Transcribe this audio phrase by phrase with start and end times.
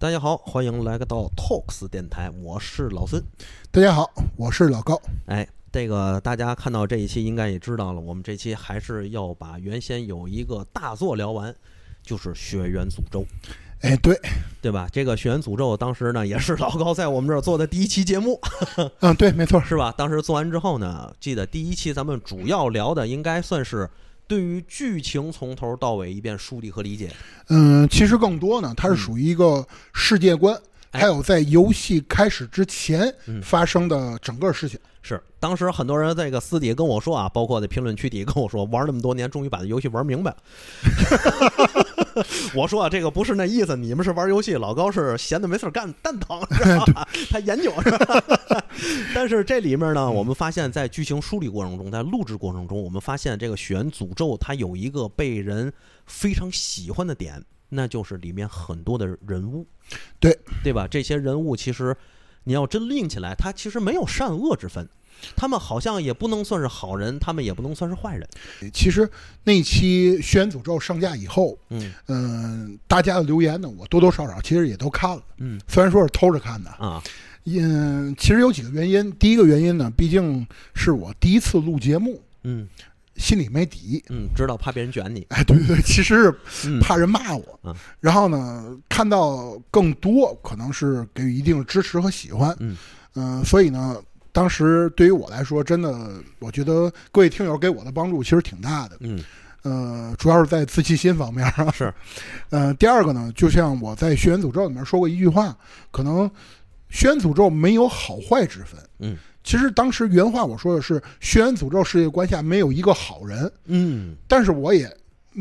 [0.00, 3.20] 大家好，欢迎来到 Talks 电台，我是老孙。
[3.72, 4.96] 大家好，我是老高。
[5.26, 11.52] 哎，这个大家看到这一期应该也知道了，我们这期还是要把原先有一个大作聊完，
[12.00, 13.22] 就是《血缘诅咒》。
[13.80, 14.16] 哎，对，
[14.62, 14.88] 对吧？
[14.92, 18.40] 这个《血缘诅咒》当时呢，也是老高在我们这儿做的第一期节目。
[19.00, 19.92] 嗯，对，没错， 是吧？
[19.98, 23.90] 当时做完之后呢，记得第一期咱们主要聊的应该算是
[24.28, 27.10] 对于剧情从头到尾一遍梳理和理解。
[27.48, 30.56] 嗯，其实更多呢，它是属于一个世界观，
[30.92, 34.78] 还有在游戏开始之前发生的整个事情。
[35.00, 40.36] 是，当时很多人这个私底下跟我说啊，包括在评论区底下跟我说，玩那么多年，终于把这游戏玩明白了。
[42.54, 47.08] 我说啊，这个不是那意思，你们是玩游戏，老高是闲的没事干蛋疼， 是吧？
[47.30, 48.22] 他研究是吧？
[49.14, 55.72] 但是这里面呢，我们发现，在剧情梳理过程中，在录制过程中，我们发现这个《血缘诅咒》它有一个被人
[56.06, 59.66] 非常喜欢的点，那就是里面很多的人物，
[60.20, 60.86] 对对吧？
[60.88, 61.96] 这些人物其实
[62.44, 64.88] 你要真拎起来，它其实没有善恶之分。
[65.36, 68.28] 他们好像也不能算是好人，他们也不能算是坏人。
[68.72, 69.08] 其实
[69.44, 75.22] 那期《轩辕诅咒》上架以后，嗯嗯，大家的留言呢，我多多少少其实也都看了。
[75.38, 77.02] 嗯，虽然说是偷着看的啊，
[77.44, 79.10] 嗯，其实有几个原因。
[79.12, 82.68] 第一个原因呢，毕竟是我第一次录节目，嗯，
[83.16, 85.26] 心里没底，嗯，知道怕别人卷你。
[85.30, 87.60] 哎，对对对，其实是怕人骂我。
[87.64, 92.56] 嗯，然后呢，看到更多可能是给予一定的支持和喜欢。
[92.60, 92.76] 嗯
[93.14, 93.96] 嗯，所以呢。
[94.32, 98.96] 当时对于我来说，真的，我觉得各位听友给我的帮助其实挺大的。
[99.00, 99.24] 嗯，
[99.62, 101.70] 呃，主要是在自信心方面啊。
[101.72, 101.92] 是，
[102.50, 105.56] 呃，第二个呢，就像我在《血缘诅咒》里面说过一句话，
[105.90, 106.28] 可能
[106.90, 108.80] 《血缘诅咒》没有好坏之分。
[109.00, 113.50] 嗯，其实当时原话我说的是《血缘诅咒》世界观下没有一个好人。
[113.64, 114.88] 嗯，但是我也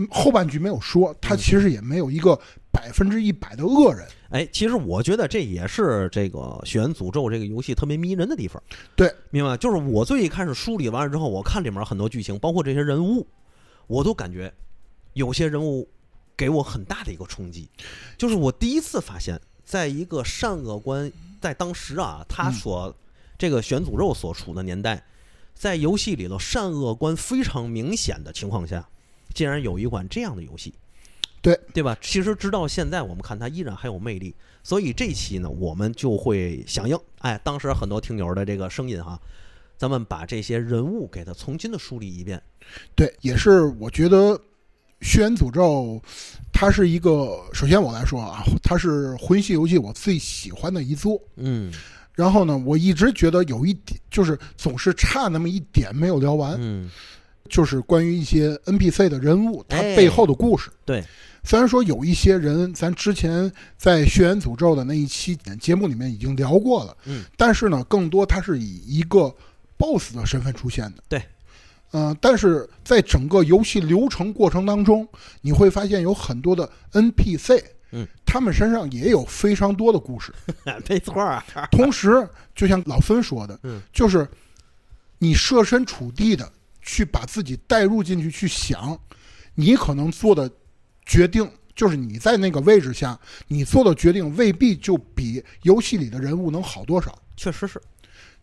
[0.10, 2.40] 后半句没有说，他其实也没有一个
[2.72, 4.08] 百分之一百的恶人。
[4.30, 8.61] 哎，其实我觉得这也是这个《血缘诅咒》这个游戏特别迷人的地方。
[8.95, 9.55] 对，明白？
[9.55, 13.26] 就是我最一开始梳理完了之后，我看里面很多剧情，包括这些人物，
[13.87, 14.54] 我都感觉
[15.14, 15.87] 有些人物
[16.36, 17.70] 给我很大的一个冲击。
[18.17, 22.93] 就是我第一次发现，在一个善恶观在当时啊，他所
[23.37, 25.05] 这个《血缘诅咒》所处的年代，
[25.54, 28.87] 在游戏里头善恶观非常明显的情况下，
[29.33, 30.73] 竟然有一款这样的游戏。
[31.48, 31.98] 对对吧？
[32.02, 34.36] 其实直到现在，我们看它依然很有魅力。
[34.64, 39.18] 所以这期呢，我们就会响应，哎，当时很多听友的这个声音哈，
[39.78, 42.42] 咱们把这些人物给它重新的梳理一遍。
[42.94, 44.34] 对，也是我觉得
[45.00, 45.62] 《血缘诅咒》
[46.52, 51.18] 它是一个，首先我来说啊，它是魂系游戏我最喜欢的一作。
[51.38, 51.72] 嗯。
[52.14, 56.58] 然后呢，我一直觉得有一点，就是总是差那么一点没有聊完。
[56.60, 56.92] 嗯。
[57.48, 60.70] 就是关于一些 NPC 的人物，他背后的故事。
[60.86, 61.04] 对。
[61.44, 69.34] 虽然说有一些人，咱之前在《血缘诅咒》的那一期节目里面已经聊过了，嗯，但是呢，更多他是以一个
[69.78, 71.24] BOSS 的身份出现的，对，
[71.94, 75.08] 嗯，但是在整个游戏流程过程当中，
[75.40, 80.34] 你会发现有很多的 NPC，嗯，他们身上也有非常多的故事，
[80.90, 81.42] 没错啊。
[81.72, 84.28] 同时，就像老孙说的，嗯，就是
[85.20, 86.52] 你设身处地的
[86.87, 88.99] 去把自己带入进去，去想
[89.53, 90.49] 你可能做的。
[91.09, 93.17] 决定就是你在那个位置下，
[93.48, 97.17] 你做的决定未必就比游戏里的人物能好多少。
[97.37, 97.81] 确实是，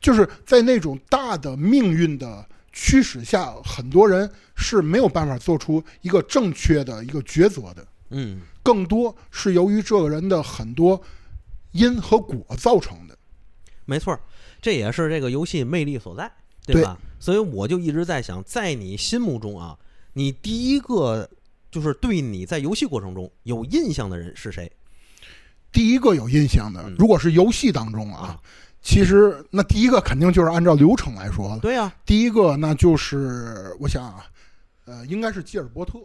[0.00, 7.87] 就是在那种大的命运的驱使下，很多人是没有办法做出一个正确的一个抉择的。
[8.09, 10.99] 嗯，更多是由于这个人的很多
[11.72, 13.15] 因和果造成的。
[13.84, 14.19] 没错，
[14.62, 16.32] 这也是这个游戏魅力所在，
[16.65, 16.99] 对吧？
[17.25, 19.79] 所以我就一直在想，在你心目中啊，
[20.12, 21.27] 你第一个。
[21.71, 24.71] 就是对你在游戏过程中有印象的人是谁？
[25.73, 28.41] 第一个有印象的，如果是游戏当中啊，
[28.81, 31.59] 其实那第一个肯定就是按照流程来说了。
[31.59, 34.25] 对呀，第一个那就是我想啊，
[34.85, 35.99] 呃，应该是吉尔伯特。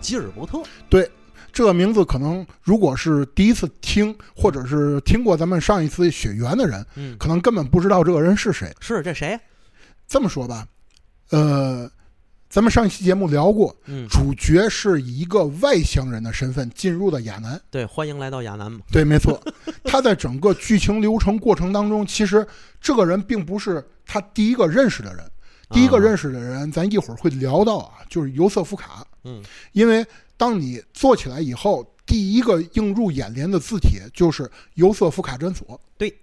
[0.00, 1.10] 基尔伯特，对。
[1.52, 8.72] 这个名字可能，如果是第一次听，或者是听过咱们上一次血缘的人，嗯，可能根本不知道这个人是谁。
[8.78, 9.36] 是这谁？
[10.06, 10.64] 这么说吧，
[11.30, 11.90] 呃，
[12.48, 17.60] 咱们上一期节目聊过，嗯，主角是以一个外乡人的身份进入的亚南。
[17.68, 18.78] 对，欢迎来到亚南嘛。
[18.92, 19.42] 对，没错。
[19.82, 22.46] 他在整个剧情流程过程当中，其实
[22.80, 25.28] 这个人并不是他第一个认识的人。
[25.70, 29.06] 第一个认识的人，咱一会儿会聊到啊，就是尤瑟夫卡。
[29.24, 30.06] 嗯，因为。
[30.40, 35.78] 当你做起来以后，第一个映入眼帘的字体就是尤瑟夫卡诊所。
[35.98, 36.18] 对，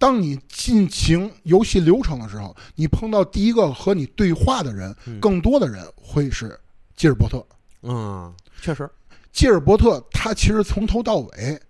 [0.00, 6.58] 当你进行游戏流程的时候，你碰到第一个和你对话的人，嗯更多的人会是
[6.96, 7.46] 吉尔伯特。
[7.82, 8.90] 嗯，确实，
[9.30, 11.60] 吉尔伯特他其实从头到尾，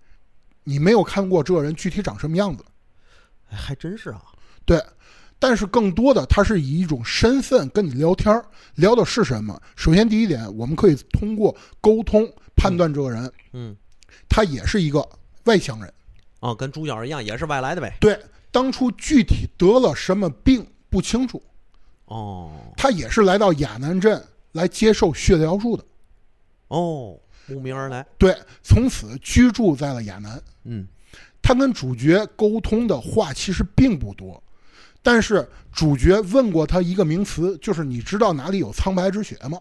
[0.63, 2.65] 你没有看过这个人具体长什么样子，
[3.51, 4.23] 哎还真是啊。
[4.65, 4.83] 对。
[5.41, 8.45] 但是更多的，他是以一种身份跟你聊天儿，
[8.75, 9.59] 聊的是什么？
[9.75, 13.75] 首先第一点，我们可以通过沟通判断这个人，嗯，
[14.29, 15.03] 他也是一个
[15.45, 15.91] 外乡人。
[16.41, 17.97] 哦，跟主角一样，也是外来的呗。
[17.99, 18.19] 对，
[18.51, 21.41] 当初具体得了什么病不清楚，
[22.05, 25.83] 哦他也是来到亚南镇来接受血疗术的。
[26.67, 28.05] 哦，慕名而来。
[28.19, 30.39] 对，从此居住在了亚南。
[30.65, 30.87] 嗯
[31.41, 34.41] 他跟主角沟通的话其实并不多，
[35.03, 39.59] 但是主角问过他一个名词，就是你知道哪里有苍白之血吗？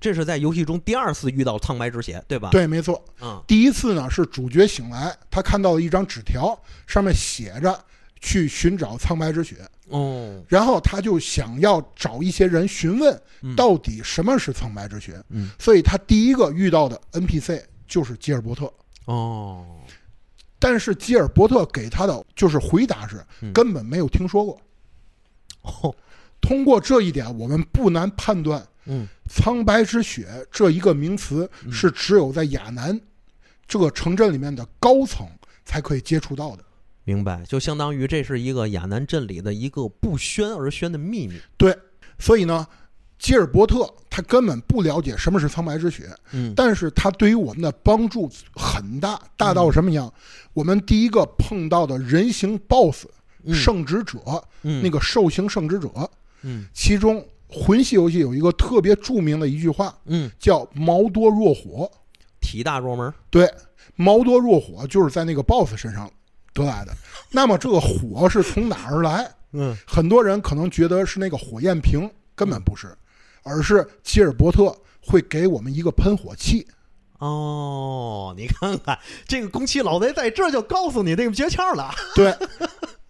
[0.00, 3.02] 这是在游戏中第二次遇到苍白之血，对吧？，对，没错。
[3.22, 7.78] 嗯第一次呢是主角醒来，他看到了一张纸条，上面写着
[8.20, 9.56] 去寻找苍白之血，
[9.88, 18.70] 哦，然后他就想要找一些人询问嗯到底什么是苍白之血，嗯所以他第一个遇到的 NPC 就是吉尔伯特。
[19.06, 19.64] 哦，
[20.64, 24.58] 但是吉尔伯特给他的就是回答是嗯根本没有听说过。
[25.60, 25.94] 哦，
[26.40, 32.98] 通过这一点，我们不难判断，嗯苍白之血这一个名词嗯是只有在亚南
[33.68, 35.28] 这个城镇里面的高层
[35.66, 36.64] 才可以接触到的。
[37.04, 41.38] 明白，就相当于这是一个亚南镇里的一个不宣而宣的秘密。
[41.58, 41.76] 对，
[42.18, 42.66] 所以呢，
[43.24, 50.12] 吉尔伯特他根本不了解什么是苍白之血，嗯但是他对于我们的帮助很大，大到什么样？
[50.52, 53.06] 我们第一个碰到的人形 BOSS
[53.44, 54.20] 嗯圣职者，
[54.62, 55.88] 嗯那个兽形圣职者，
[56.42, 61.90] 嗯其中魂系游戏有一个特别著名的一句话，嗯，叫“毛多若火
[62.42, 63.10] 体大若门。”。
[63.30, 63.50] 对，
[63.96, 66.10] 毛多若火就是在那个 BOSS 身上
[66.52, 66.92] 得来的。
[67.32, 69.34] 那么这个火是从哪儿来？
[69.52, 72.94] 嗯很多人可能觉得是那个火焰瓶，根本不是，
[73.44, 76.66] 而是吉尔伯特会给我们一个喷火器。
[77.18, 81.90] 哦，你看看这个宫崎老贼在这儿就告诉你这个诀窍了。
[82.16, 82.36] 对，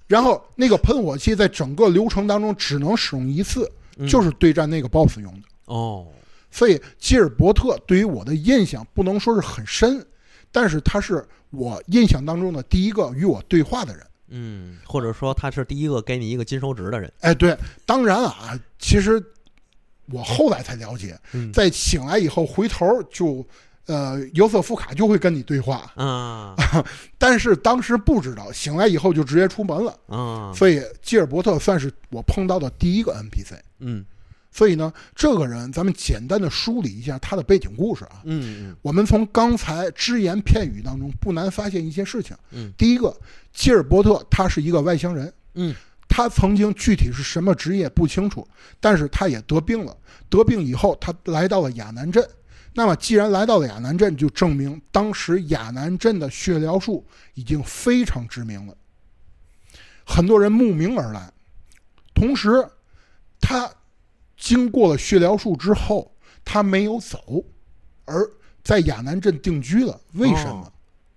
[0.06, 5.48] 然后那个喷火器在整个流程当中只能使用一次，嗯就是对战那个 BOSS 用的。
[5.64, 6.06] 哦，
[6.50, 10.06] 所以吉尔伯特对于我的印象不能说是很深，
[10.52, 14.06] 但是他是我印象当中的第一个与我对话的人。
[14.28, 17.12] 嗯，或者说他是第一个给你一个金手指的人。
[17.20, 19.22] 哎，对，当然啊，其实
[20.06, 21.52] 我后来才了解，嗯。
[21.52, 23.46] 在醒来以后回头就，
[23.86, 26.54] 呃，尤瑟夫卡就会跟你对话，啊。
[27.18, 29.98] 但是当时不知道，醒来以后就直接出门了。
[30.06, 33.54] 啊，所以吉尔伯特算是我碰到的第一个 NPC。
[33.80, 34.04] 嗯。
[34.50, 38.22] 所以呢，这个人咱们简单的梳理一下他的背景故事啊。
[38.24, 38.76] 嗯嗯。
[38.82, 42.36] 我们从刚才只言片语当中不难发现一些事情。
[42.52, 42.72] 嗯。
[42.78, 43.12] 第一个，
[43.52, 45.74] 吉尔伯特他是一个外乡人，嗯
[46.08, 48.46] 他曾经具体是什么职业不清楚，
[48.80, 49.96] 但是他也得病了。
[50.28, 52.28] 得病以后，他来到了亚南镇。
[52.76, 58.76] 那么，既然来到了亚南镇，就证明当时亚南镇的血疗术已经非常知名了，
[60.04, 61.32] 很多人慕名而来。
[62.14, 62.68] 同时，
[63.40, 63.70] 他
[64.36, 67.44] 经过了血疗术之后，他没有走，
[68.04, 68.28] 而
[68.64, 70.00] 在亚南镇定居了。
[70.14, 70.72] 为什么？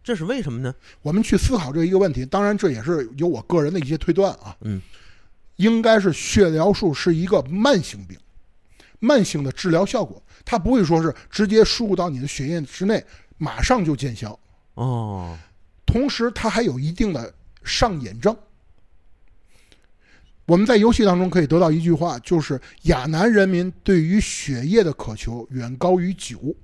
[0.08, 0.74] 哦这是为什么呢？
[1.02, 4.56] 我们去思考这一个问题，当然这也是有我个人的一些推断啊。
[4.62, 4.82] 嗯，
[5.58, 8.18] 应该是血疗术是一个慢性病，
[9.00, 13.04] 慢性的治疗效果，它不会说是直接输入到你的血液之内，
[13.38, 14.40] 马上就见效。
[14.76, 15.38] 哦，
[15.86, 17.34] 同时，它还有一定的
[17.66, 18.34] 上瘾症。
[20.46, 26.56] 我们在游戏当中可以得到一句话，就是亚南人民对于血液的渴求远高于酒。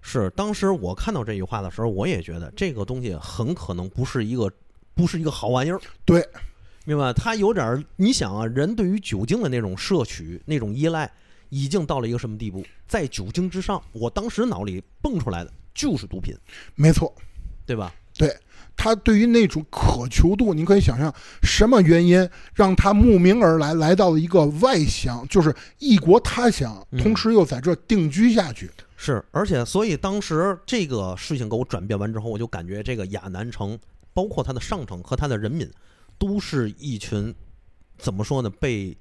[0.00, 4.50] 是当时我看到这句话的时候，我也觉得这个东西很可能不是一个
[4.94, 5.80] 不是一个好玩意儿。
[6.04, 6.26] 对，
[6.84, 7.12] 明白？
[7.12, 11.10] 它有点儿，你想啊，人对于酒精的那种摄取、那种依赖，
[11.50, 12.64] 已经到了一个什么地步？
[12.86, 16.34] 在酒精之上，我当时脑里蹦出来的就是毒品，
[16.74, 17.14] 没错，
[17.66, 17.92] 对吧？
[18.16, 18.34] 对
[18.76, 21.12] 他对于那种渴求度，你可以想象
[21.42, 28.70] 什么原因让他慕名而来，来到了一个外乡，就是异国他乡，嗯同时又在这定居下去。
[29.00, 33.78] 是，而且所以当时这个事情给我转变完之后，我就感觉这个亚南城，
[34.12, 35.70] 包括它的上层和它的人民，
[36.18, 37.32] 都是一群
[37.96, 38.50] 怎么说呢？
[38.50, 38.94] 被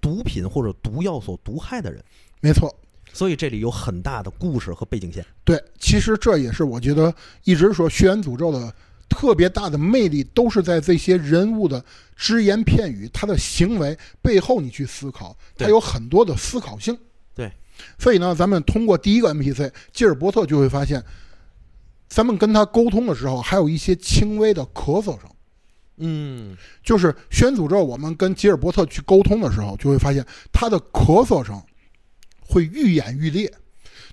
[0.00, 2.02] 毒品或者毒药所毒害的人。
[2.40, 2.74] 没错，
[3.12, 5.22] 所以这里有很大的故事和背景线。
[5.44, 7.14] 对，其实这也是我觉得
[7.44, 8.74] 一直说《血缘诅咒》的
[9.06, 11.84] 特别大的魅力，都是在这些人物的
[12.16, 16.96] 只言片语，他的行为背后你去思考，他有很多的思考性。
[17.76, 21.02] 对，所以呢，咱们通过第一个 NPC 吉尔伯特就会发现，
[22.08, 25.30] 咱们跟他沟通的时候，还有一些轻微的咳嗽声。
[25.98, 31.58] 嗯就是宣诅咒，我们跟吉尔伯特去沟通的时候，就会发现他的咳嗽声
[32.40, 33.50] 会愈演愈烈，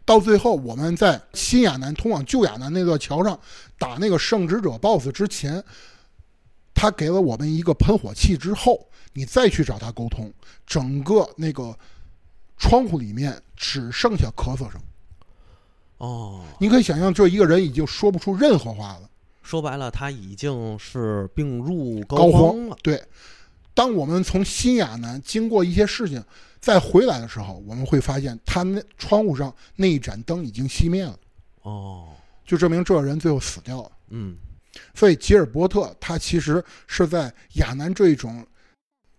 [0.05, 3.37] 到最后我们在新亚南通往旧亚南那座桥上
[3.77, 5.61] 打那个圣职者 BOSS 之前，
[6.73, 10.33] 他给了我们一个喷火器之后，你再去找他沟通，
[10.65, 11.77] 整个那个
[12.57, 14.81] 窗户里面只剩下咳嗽声。
[15.97, 19.09] 哦，你可以想象，这一个人已经说不出任何话了。
[19.41, 22.77] 说白了，他已经是病入膏肓了。
[22.81, 23.01] 对，
[23.73, 26.23] 当我们从新亚南经过一些事情
[26.59, 31.19] 再回来的时候，我们会发现他那窗户上那一盏灯已经熄灭了，
[31.63, 32.09] 哦，
[32.45, 33.91] 就证明这个人最后死掉了。
[34.09, 34.37] 嗯
[34.95, 38.45] 所以吉尔伯特他其实是在亚南这一种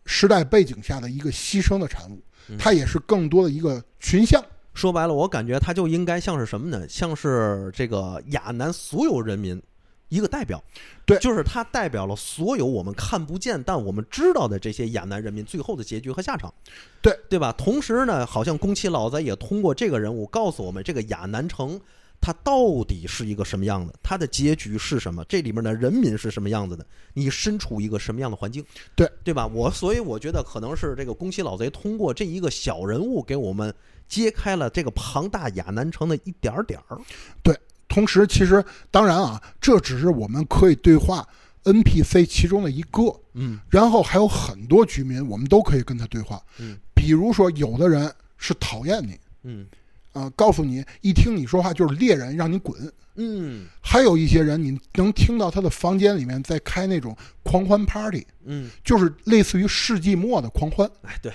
[0.04, 4.44] 时代背景下的一个牺牲的产物嗯，他也是更多的一个群像。
[4.74, 6.84] 说白了，我感觉他就应该像是什么呢？
[6.88, 9.62] 像是这个亚南所有人民
[10.08, 10.60] 一个代表，
[11.06, 16.52] 对就是他代表了所有我们看不见但我们知道的这些亚南人民最后的结局和下场，
[17.00, 17.54] 对对吧？
[17.56, 21.80] 同时呢，好像宫崎老贼也通过这个人物告诉我们，这个亚南城
[22.26, 28.64] 它到底是一个什么样的，它的结局是什么，这里面的人民是什么样子的，你身处一个什么样的环境，
[28.96, 29.46] 对对吧？
[29.46, 33.74] 我所以我觉得可能是这个宫崎老贼通过这一个小人物给我们
[34.08, 36.98] 揭开了这个庞大亚南城的一点儿点儿。
[37.42, 37.54] 对
[37.88, 41.28] 同时，其实当然啊，这只是我们可以对话
[41.64, 43.02] NPC 其中的一个。
[43.36, 46.40] 嗯然后还有很多居民，我们都可以跟他对话。
[46.58, 49.66] 嗯，比如说，有的人是讨厌你，嗯
[50.14, 52.90] 啊、告诉你一听你说话就是猎人，让你滚。
[53.16, 61.32] 嗯还有一些人，你能听到他的房间里面在开那种狂欢 party，嗯，就是类似于世纪末的狂欢哎，对，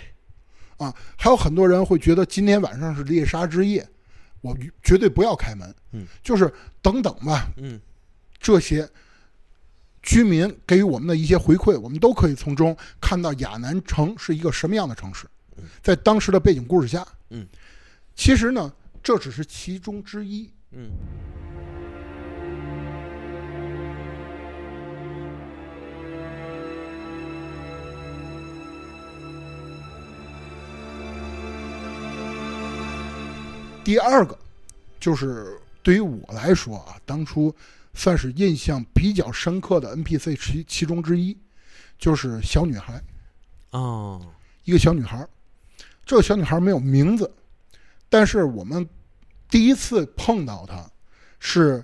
[0.77, 0.93] 啊。
[1.17, 3.87] 还有很多人会觉得今天晚上是猎杀之夜，
[4.41, 5.73] 我绝对不要开门。
[5.91, 7.79] 嗯，就是等等吧，嗯
[8.39, 8.89] 这些
[10.01, 15.27] 居民给予我们的一些回馈，我们都可以从中看到亚南城是一个什么样的城市。
[15.81, 17.45] 在当时的背景故事下，嗯，
[18.19, 18.69] 其实呢，
[19.01, 20.51] 这只是其中之一。
[20.71, 20.91] 嗯
[33.85, 34.37] 第二个，
[34.99, 37.55] 就是对于我来说啊，当初
[37.93, 41.37] 算是印象比较深刻的 NPC 其其中之一，
[41.97, 43.01] 就是小女孩，
[43.71, 44.21] 哦，
[44.65, 45.25] 一个小女孩。
[46.05, 47.31] 这个小女孩没有名字，
[48.09, 48.87] 但是我们
[49.49, 50.83] 第一次碰到她，
[51.39, 51.83] 是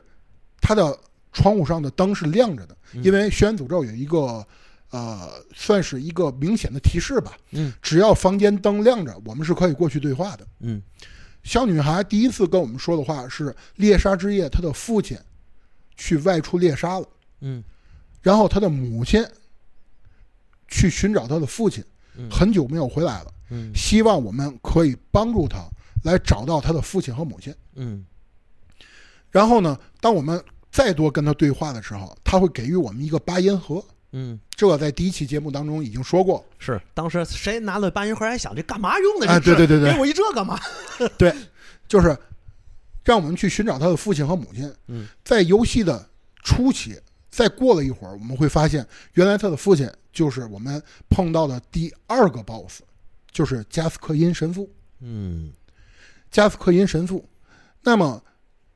[0.60, 0.98] 她的
[1.32, 3.04] 窗户上的灯是亮着的，嗯。
[3.04, 4.46] 因为轩辕诅咒有一个
[4.90, 7.72] 呃，算是一个明显的提示吧，嗯。
[7.82, 10.48] 只要房间灯亮着，我们是可以过去对话的。
[10.62, 10.82] 嗯。
[11.44, 15.16] 小女孩第一次跟我们说的话是：猎杀之夜，她的父亲
[15.96, 17.08] 去外出猎杀了，
[17.42, 17.64] 嗯。
[18.22, 19.24] 然后她的母亲
[20.68, 21.84] 去寻找她的父亲，
[22.18, 22.28] 嗯。
[22.32, 23.72] 很久没有回来了，嗯。
[23.76, 25.60] 希望我们可以帮助她
[26.06, 27.54] 来找到他的父亲和母亲。
[27.76, 28.06] 嗯
[29.30, 33.84] 然后呢，当我们再多跟他对话的时候，他会给予我们一个八音盒，
[34.14, 36.46] 嗯，这个在第一期节目当中已经说过。
[36.58, 39.28] 是当时谁拿了八音盒还想这干嘛用的？
[39.28, 40.58] 哎这是对对对对给我一这干嘛？
[41.18, 41.36] 对，
[41.88, 42.18] 就是
[43.04, 44.74] 让我们去寻找他的父亲和母亲。
[44.88, 46.10] 嗯，在游戏的
[46.42, 46.98] 初期，
[47.30, 52.84] 再过了一会儿，我们会发现，原来他的父亲就是我们碰到的第二个 BOSS，
[53.32, 54.70] 就是加斯克因神父。
[55.02, 55.52] 嗯
[56.36, 57.26] 加斯克因神父。
[57.84, 58.22] 那么，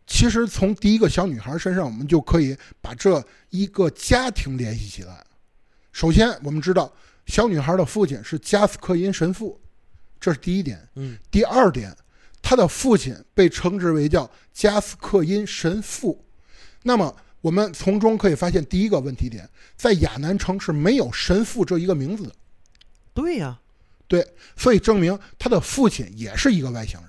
[0.08, 5.22] 其实从第一个小女孩身上，我们就可以把这一个家庭联系起来。
[5.92, 6.90] 首先，我们知道
[7.26, 9.60] 小女孩的父亲是加斯克因神父，
[10.22, 10.88] 这是第一点。
[10.96, 11.94] 嗯第二点，
[12.42, 16.24] 他的父亲被称之为叫加斯克因神父。
[16.84, 22.32] 那么，我们从中可以发现第一个问题点，在亚南城是没有神父这一个名字的。
[23.14, 23.60] 对呀、
[24.08, 24.26] 对，
[24.56, 27.09] 所以证明他的父亲也是一个外乡人。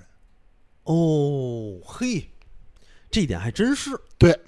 [0.83, 2.29] 哦嘿，
[3.09, 3.91] 这一点还真是。
[4.17, 4.39] 对，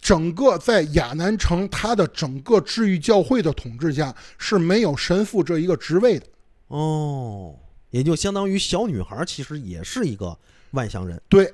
[0.00, 6.26] 整个在亚南城，他的整个治愈教会的统治下是没有神父这一个职位的。
[6.68, 7.54] 哦，
[7.90, 10.36] 也就相当于小女孩其实也是一个
[10.72, 11.52] 外乡人，对，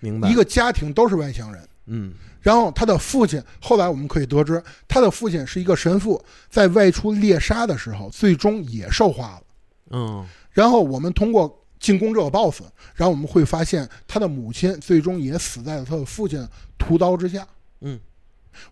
[0.00, 0.28] 明白？
[0.28, 1.68] 一个家庭都是外乡人。
[1.86, 9.42] 嗯然后他的父亲，后来我们可以得知，他的父亲是一个神父，在外出猎杀的时候，最终也受化了。
[9.90, 12.62] 嗯然后我们通过进攻这个 BOSS，
[12.94, 16.48] 然后我们会发现他的母亲最终也死在了他的父亲
[16.78, 17.46] 屠刀之下。
[17.80, 18.00] 嗯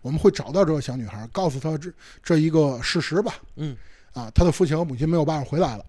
[0.01, 1.91] 我们会找到这个小女孩，告诉她这
[2.23, 3.33] 这一个事实吧。
[3.55, 3.75] 嗯
[4.13, 5.85] 啊，他的父亲和母亲没有办法回来了。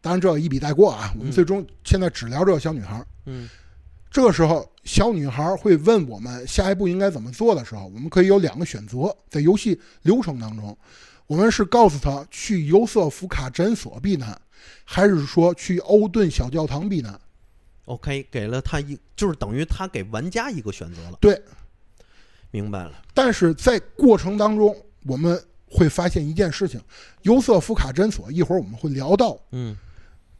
[0.00, 1.12] 当然，这个一笔带过啊。
[1.18, 3.04] 我们最终现在只聊这个小女孩。
[3.26, 3.48] 嗯
[4.10, 10.76] 这个时候，小女孩会问我们下一步应该怎么做的时候，我们可以有两个选择，在游戏流程当中，
[11.26, 14.38] 我们是告诉她去尤瑟夫卡诊所避难，
[14.84, 17.18] 还是说去欧顿小教堂避难
[17.86, 21.18] ？OK，给了他一，就是等于他给玩家一个选择了。
[21.20, 21.40] 对，
[22.50, 23.02] 明白了。
[23.12, 26.80] 但是在过程当中，我们会发现一件事情：
[27.22, 29.38] 尤瑟夫卡诊所，一会儿我们会聊到。
[29.52, 29.76] 嗯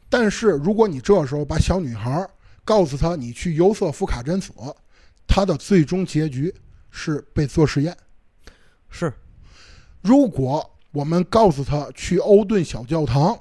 [0.07, 2.29] 但是如果你这时候把小女孩
[2.63, 4.75] 告诉她你去尤瑟夫卡诊所，
[5.27, 6.53] 她的最终结局
[6.89, 7.95] 是被做实验。
[8.89, 9.11] 是，
[10.01, 13.37] 如果我们告诉他去欧顿小教堂，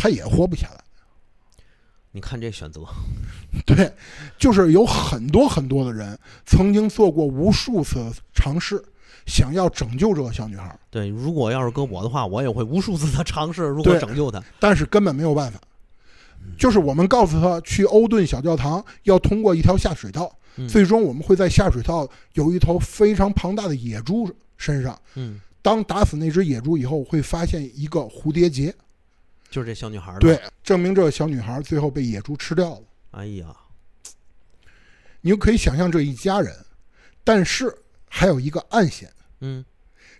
[0.00, 0.80] 她也活不下来。
[2.12, 2.80] 你看这选择，
[3.66, 3.92] 对，
[4.38, 8.82] 就是有很多很多的人曾经做过无数次尝试，
[9.26, 14.42] 想要拯救这个小女孩，对，如果要是搁我的话，我也会无数次的尝试如何对拯救她。
[14.58, 15.60] 但是根本没有办法。
[16.56, 24.98] 就是我们告诉她去欧顿小教堂要通过一条下水道，嗯最终我们会在下水道有一头非常庞大的野猪身上。
[25.14, 28.74] 嗯，当打死那只野猪以后，会发现一个蝴蝶结，
[29.50, 32.82] 就是这小女孩儿。，对，证明这个小女孩最后被野猪吃掉了。
[33.10, 33.54] 哎呀，
[35.20, 36.54] 你就可以想象这一家人，
[37.24, 37.74] 但是
[38.08, 39.12] 还有一个暗线。
[39.40, 39.64] 嗯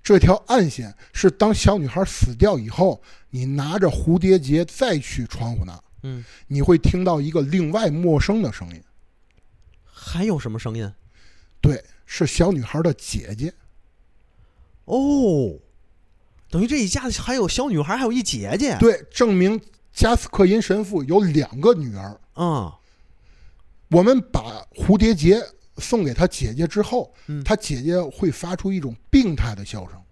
[0.02, 8.82] 这条暗线是当小女孩死掉以后，你拿着蝴蝶结再去窗户那，嗯，你会听到一个另外陌生的声音。
[9.84, 10.90] 还有什么声音？
[11.60, 13.52] 对，是小女孩的姐姐。
[14.86, 15.54] 哦，
[16.50, 18.76] 等于这一家子还有小女孩，还有一姐姐。
[18.80, 19.60] 对，证明
[19.92, 22.20] 加斯克因神父有两个女儿。
[22.34, 22.76] 啊，
[23.88, 25.40] 我们把蝴蝶结
[25.78, 30.02] 送给他姐姐之后，嗯他姐姐会发出一种病态的笑声，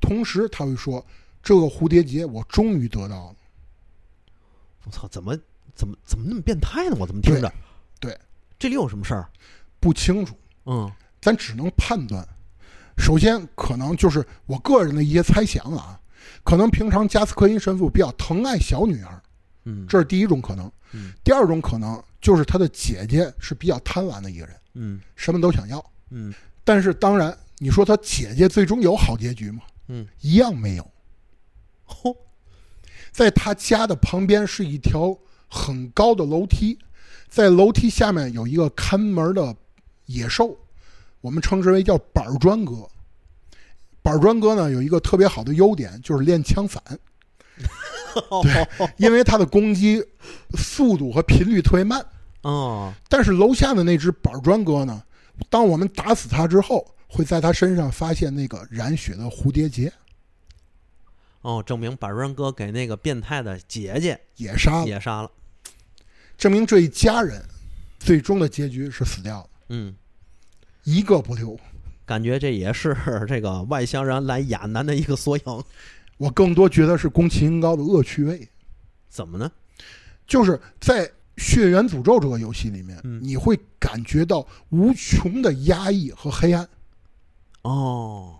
[0.00, 1.04] 同时他会说
[1.42, 3.36] ：“这个蝴蝶结我终于得到了。
[4.84, 5.36] 我操，怎么
[5.74, 6.96] 怎么怎么那么变态呢？
[6.98, 7.52] 我怎么听着？
[7.98, 8.20] 对对
[8.58, 9.28] 这里有什么事儿？”
[9.80, 12.26] 不清楚，嗯咱只能判断。
[12.96, 16.00] 首先，可能就是我个人的一些猜想啊，
[16.42, 19.22] 可能平常加斯科因神父比较疼爱小女儿，
[19.64, 20.70] 嗯，这是第一种可能。
[20.92, 25.84] 嗯第二种可能就是他的姐姐是比较贪婪的一个人，嗯什么都想要。
[26.10, 26.32] 嗯
[26.64, 29.62] 但是当然，你说他姐姐最终有好结局吗？
[29.88, 30.90] 嗯，一样没有。
[31.86, 32.16] 嚯，
[33.12, 35.16] 在他家的旁边是一条
[35.48, 36.78] 很高的楼梯，
[37.28, 39.54] 在楼梯下面有一个看门的
[40.06, 40.56] 野兽，
[41.20, 42.88] 我们称之为叫板砖哥。
[44.02, 46.82] 板砖哥呢有一个特别好的优点，就是练枪反，
[48.96, 50.04] 因为他的攻击
[50.56, 52.06] 速度和频率特别慢。
[52.42, 55.02] 哦，但是楼下的那只板砖哥呢，
[55.50, 59.92] 当我们打死他之后，会在他身上发现那个染血的蝴蝶结，
[61.40, 65.30] 哦，证明板砖哥给那个变态的姐姐也杀了，也杀了。
[66.38, 67.42] 证明这一家人
[67.98, 69.96] 最终的结局是死掉的，嗯，
[70.86, 71.58] 一个不留。
[72.04, 72.96] 感觉这也是
[73.26, 75.44] 这个外乡人来亚南的一个缩影。
[76.18, 78.48] 我更多觉得是宫崎英高的恶趣味，
[79.08, 79.50] 怎么呢？
[80.26, 81.04] 就是在
[81.36, 86.66] 《血缘诅咒》这个游戏里面，嗯你会感觉到无穷的压抑和黑暗。
[87.62, 88.36] 哦，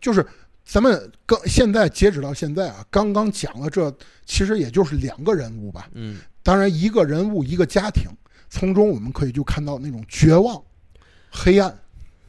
[0.00, 0.24] 就是
[0.64, 3.92] 咱们刚现在截止到现在啊，刚刚讲了这，
[4.24, 5.88] 其实也就是两个人物吧。
[5.94, 8.04] 嗯当然，一个人物一个家庭，
[8.48, 10.62] 从中我们可以就看到那种绝望、
[11.30, 11.76] 黑暗。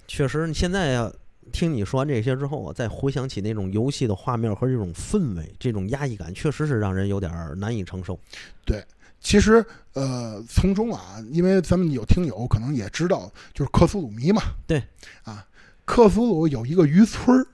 [0.10, 1.12] 确实，你现在呀，
[1.54, 8.20] 听你说完这些之后，我再回想起那种游戏的画面和这种氛围，这种压抑感，确实是让人有点儿难以承受。
[8.66, 8.84] 对
[9.22, 14.42] 其实，呃，从中啊，因为咱们有听友可能也知道，就是克苏鲁迷嘛。
[14.66, 14.82] 对。
[15.24, 15.46] 啊，
[15.86, 17.46] 克苏鲁有一个渔村儿，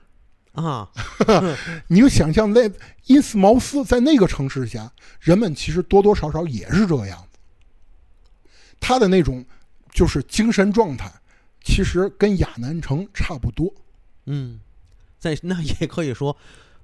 [0.54, 0.90] 啊，
[1.88, 2.72] 你就想象那
[3.08, 4.90] 因斯茅斯在那个城市下，
[5.20, 7.38] 人们其实多多少少也是这个样子。
[8.80, 9.44] 他的那种
[9.92, 11.12] 就是精神状态，
[11.66, 13.74] 其实跟亚南城差不多。
[14.28, 14.60] 嗯，
[15.20, 16.38] 在那也可以说，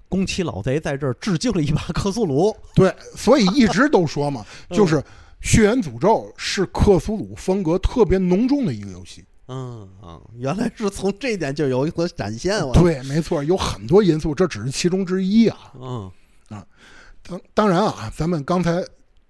[0.10, 2.54] 宫崎老贼在这儿致敬了一把克苏鲁。
[2.76, 4.96] 对，所以一直都说嘛， 嗯就是
[5.40, 9.24] 《血缘诅咒》是克苏鲁风格特别浓重的一个游戏。
[9.48, 12.66] 嗯啊，原来是从这点就有所展现。
[12.66, 15.74] 我，对，没错，有很多因素，这只是其中之一啊。
[15.80, 16.12] 嗯
[16.50, 16.66] 啊
[17.24, 18.84] 当当然啊，咱们刚才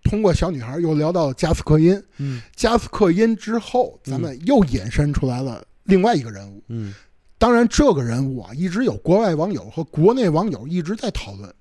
[0.03, 2.41] 通过小女孩又聊到加斯克因，嗯。
[2.55, 6.63] 加斯克因之后，咱们又衍生出来了另外一个人物。
[6.67, 6.93] 嗯。
[7.37, 11.51] 当然，这个人物啊，一直有国外网友和国内网友一直在讨论，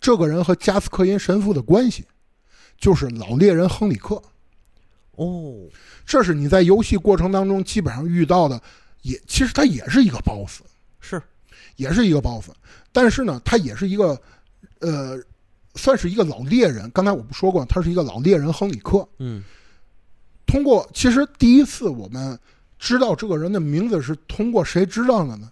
[0.00, 2.04] 这个人和加斯克因神父的关系，
[2.78, 4.22] 就是老猎人亨里克。
[5.16, 5.54] 哦，
[6.06, 8.60] 这是你在游戏过程当中基本上遇到的，
[9.02, 10.60] 也其实他也是一个 BOSS，
[11.00, 11.22] 是，
[11.76, 12.50] 也是一个 BOSS，
[12.92, 14.20] 但是呢，他也是一个，
[14.80, 15.20] 呃，
[15.74, 16.90] 算是一个老猎人。
[16.90, 19.08] 刚才我不说过，他是一个老猎人亨里克。
[19.18, 19.42] 嗯
[20.46, 22.38] 通过其实第一次我们
[22.78, 25.50] 知道这个人的名字是通过谁知道的呢？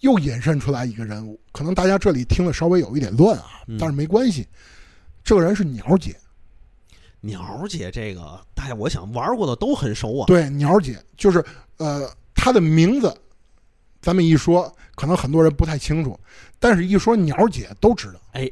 [0.00, 4.46] 又引申出来一个人物，可能大家这里听的稍微有一点乱啊，但是没关系，
[5.24, 6.14] 这个人是鸟姐。
[7.22, 10.26] 鸟姐这个大家我想玩过的都很熟啊。
[10.26, 11.42] 对，鸟姐就是
[11.78, 13.16] 呃，她的名字，
[14.02, 16.20] 咱们一说，可能很多人不太清楚，
[16.58, 18.20] 但是一说鸟姐都知道。
[18.32, 18.50] 哎，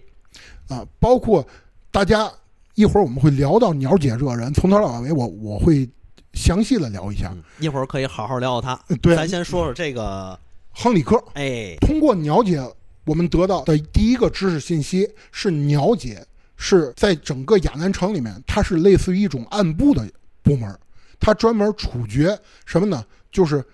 [0.68, 1.46] 啊，包括
[1.90, 2.30] 大家
[2.74, 5.88] 一会儿我们会聊到鸟姐这个人，从头到尾我我会
[6.34, 7.34] 详细的聊一下。
[7.60, 8.78] 一会儿可以好好聊聊她。
[9.00, 10.38] 对，咱先说说这个
[10.70, 11.22] 亨里克。
[11.34, 12.62] 哎，通过鸟姐，
[13.04, 16.26] 我们得到的第一个知识信息是鸟姐。
[16.64, 20.08] 是在整个亚南城里面，它是类似于一种暗部的
[20.44, 20.78] 部门，
[21.18, 23.04] 它专门处决什么呢？
[23.32, 23.64] 就是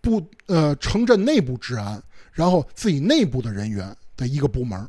[0.00, 2.00] 部呃城镇内部治安，
[2.32, 4.88] 然后自己内部的人员的一个部门，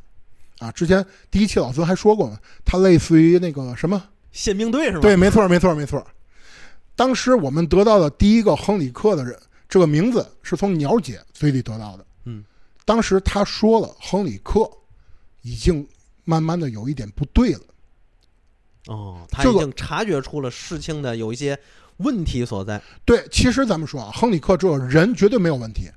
[0.62, 5.02] 啊，之前第一期老孙还说过嘛，它类似于那个什么宪兵队是吧？
[5.02, 6.06] 对，没错，没错，没错。
[6.96, 12.06] 当时我们得到的第一个亨里克的人，这个名字是从鸟姐嘴里得到的。
[12.26, 12.44] 嗯，
[12.86, 14.70] 当时他说了，亨里克
[15.42, 15.86] 已经。
[16.24, 17.60] 慢慢的有一点不对了，
[18.86, 21.58] 哦，他已经察觉出了事情的有一些
[21.98, 22.80] 问题所在。
[23.04, 25.90] 对，其实咱们说啊，亨里克这个人绝对没有问题，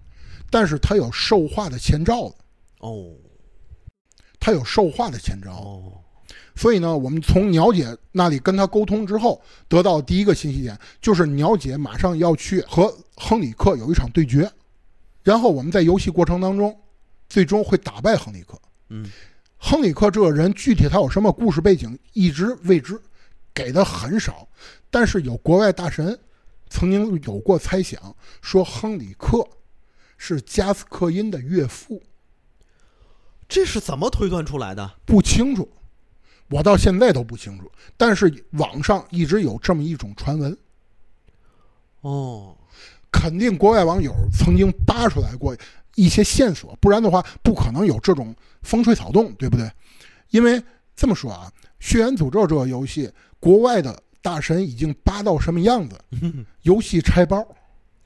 [0.50, 2.34] 但是他有兽化的前兆了。
[2.78, 3.12] 哦，
[4.44, 5.52] 他有兽化的前兆。
[5.52, 5.92] 哦，
[6.54, 14.46] 所以呢，我们从鸟姐那里跟他沟通之后，得到第一个信息点就是鸟姐马上要去和亨里克有一场对决，
[15.22, 16.78] 然后我们在游戏过程当中，
[17.26, 18.60] 最终会打败亨里克。
[18.90, 19.10] 嗯。
[19.56, 23.00] 亨里克这个人具体他有什么故事背景一直未知，
[23.54, 24.46] 给的很少。
[24.90, 26.18] 但是有国外大神
[26.68, 29.42] 曾经有过猜想，说亨里克
[30.18, 32.02] 是加斯克因的岳父。
[33.54, 34.90] 这是怎么推断出来的？
[35.04, 35.70] 不清楚，
[36.48, 37.70] 我到现在都不清楚。
[37.96, 40.58] 但是网上一直有这么一种传闻。
[42.00, 42.56] 哦，
[43.12, 45.56] 肯定国外网友曾经扒出来过
[45.94, 48.34] 一些线索，不然的话不可能有这种。
[48.62, 49.70] 风吹草动，对不对？
[50.30, 50.60] 因为
[50.96, 55.96] 这么说啊，《血缘诅咒》这个游戏，国外的大神已经扒到什么样子？
[56.62, 57.46] 游戏拆包，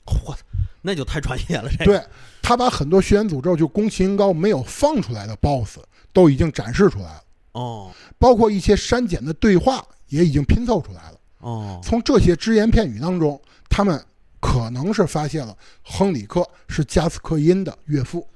[0.09, 0.35] 嚯，
[0.81, 1.69] 那就太专业了。
[1.77, 2.03] 这对
[2.41, 5.79] 他把很多《血缘诅咒》就宫崎英高没有放出来的 BOSS
[6.11, 7.23] 都已经展示出来了。
[7.51, 11.17] 哦，包括一些删减的对话也已经拼凑出来了。
[11.39, 14.03] 哦，从这些只言片语当中，他们
[14.39, 18.27] 可能是发现了亨里克是加斯克因的岳父。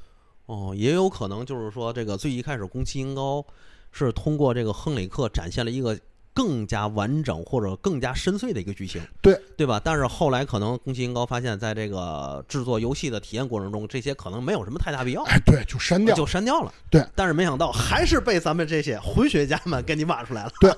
[0.45, 3.45] 哦，也有可能就是说，这个最一开始宫崎英高
[3.91, 5.97] 是通过这个亨里克展现了一个
[6.33, 9.79] 更加完整或者更加深邃的一个剧情，对对吧？
[9.83, 16.73] 但是后来可能宫崎英高发现，在这个制作游戏的体验过程中，这些可能没有什么太大必要，哎，对，就删掉，就删掉了。
[16.89, 20.51] 对，但是没想到还是被咱们这些混学家们给你挖出来了。
[20.59, 20.73] 对，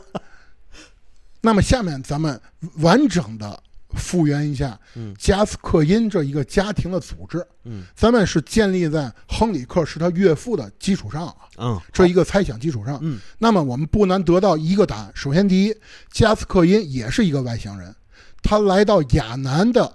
[1.41, 2.41] 那么下面咱们
[2.79, 3.63] 完整的。
[3.95, 4.79] 复原一下，
[5.17, 15.11] 加斯克因这一个家庭的组织，嗯，咱们是建立在亨里克是他岳父的基础上啊，嗯，这一个猜想基础上，嗯，那么我们不难得到一个答案。
[15.15, 15.75] 首先，第一，
[16.11, 17.95] 加斯克因也是一个外乡人，
[18.43, 19.93] 他来到亚南的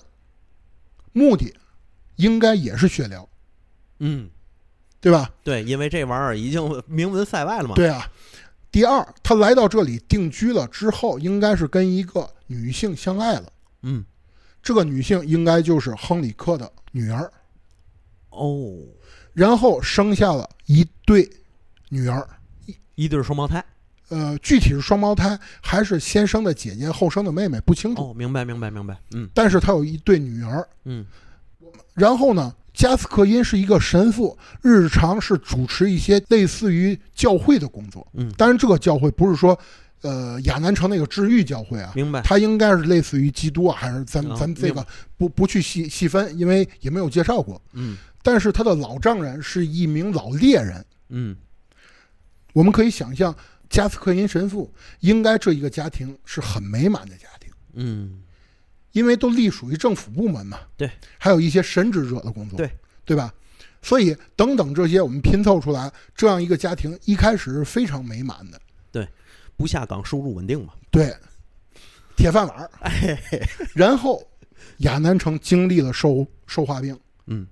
[1.13, 1.55] 目的
[2.17, 3.29] 应该也是血疗，
[3.99, 4.29] 嗯，
[5.01, 5.31] 对吧？
[5.45, 7.75] 对，因为这玩意儿已经名闻塞外了嘛。
[7.75, 8.11] 对啊。
[8.73, 13.53] 第二，他来到这里定居了之后，应该是跟一个女性相爱了。
[13.83, 14.05] 嗯，
[14.63, 17.33] 这个女性应该就是亨里克的女儿，
[18.31, 18.77] 哦，
[19.33, 21.29] 然后生下了一对
[21.89, 22.29] 女儿，
[22.67, 23.65] 一一对双胞胎，
[24.09, 28.11] 呃，具体是双胞胎还是先生的姐姐后生的妹妹不清楚。
[28.11, 31.07] 哦，明白明白明白，嗯，但是他有一对女儿，嗯，
[31.95, 39.59] 然后呢，加斯克因是一个神父，日常是主持一些类似于教会的工作，嗯，当然这个教会不是说。
[40.03, 42.23] 呃，亚南城那个治愈教会啊，明白？
[42.23, 44.87] 他应该是类似于基督啊，还是咱咱这个
[45.17, 47.61] 不不去细细分，因为也没有介绍过。
[47.75, 50.85] 嗯，但是他的老丈人是一名老猎人。
[51.11, 51.37] 嗯，
[52.53, 53.35] 我们可以想象，
[53.69, 57.51] 加斯克因神父应该这一个家庭是很美满的家庭。
[57.75, 58.23] 嗯，
[58.93, 60.61] 因为都隶属于政府部门嘛。
[60.77, 62.57] 对，还有一些神职者的工作。
[62.57, 62.71] 对，
[63.05, 63.35] 对吧？
[63.83, 68.61] 所以等等这些，我们拼凑出来这样一个家庭，一开始是非常美满的。
[69.61, 70.73] 不下岗，收入稳定嘛？
[70.91, 71.15] 对，
[72.17, 72.71] 铁饭碗儿。
[72.81, 73.21] 哎，
[73.75, 74.27] 然后
[74.79, 77.47] 亚南城经历了兽兽化病，嗯，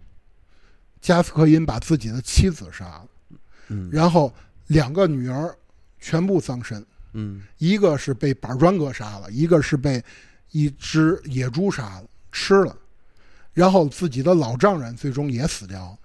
[1.03, 3.07] 加斯科因把自己的妻子杀了，
[3.69, 4.33] 嗯，然后
[4.69, 5.55] 两个女儿
[6.01, 10.03] 全部丧身，嗯，一个是被板砖哥杀了，一个是被
[10.53, 12.75] 一只野猪杀了吃了，
[13.53, 15.99] 然后自己的老丈人最终也死掉了。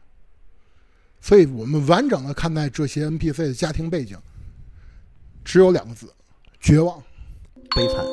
[1.22, 4.18] 所以我们完整的看待这些 NPC 的家庭背景。
[5.46, 6.12] 只有两个字，
[6.60, 7.02] 绝望、
[7.76, 8.04] 悲惨。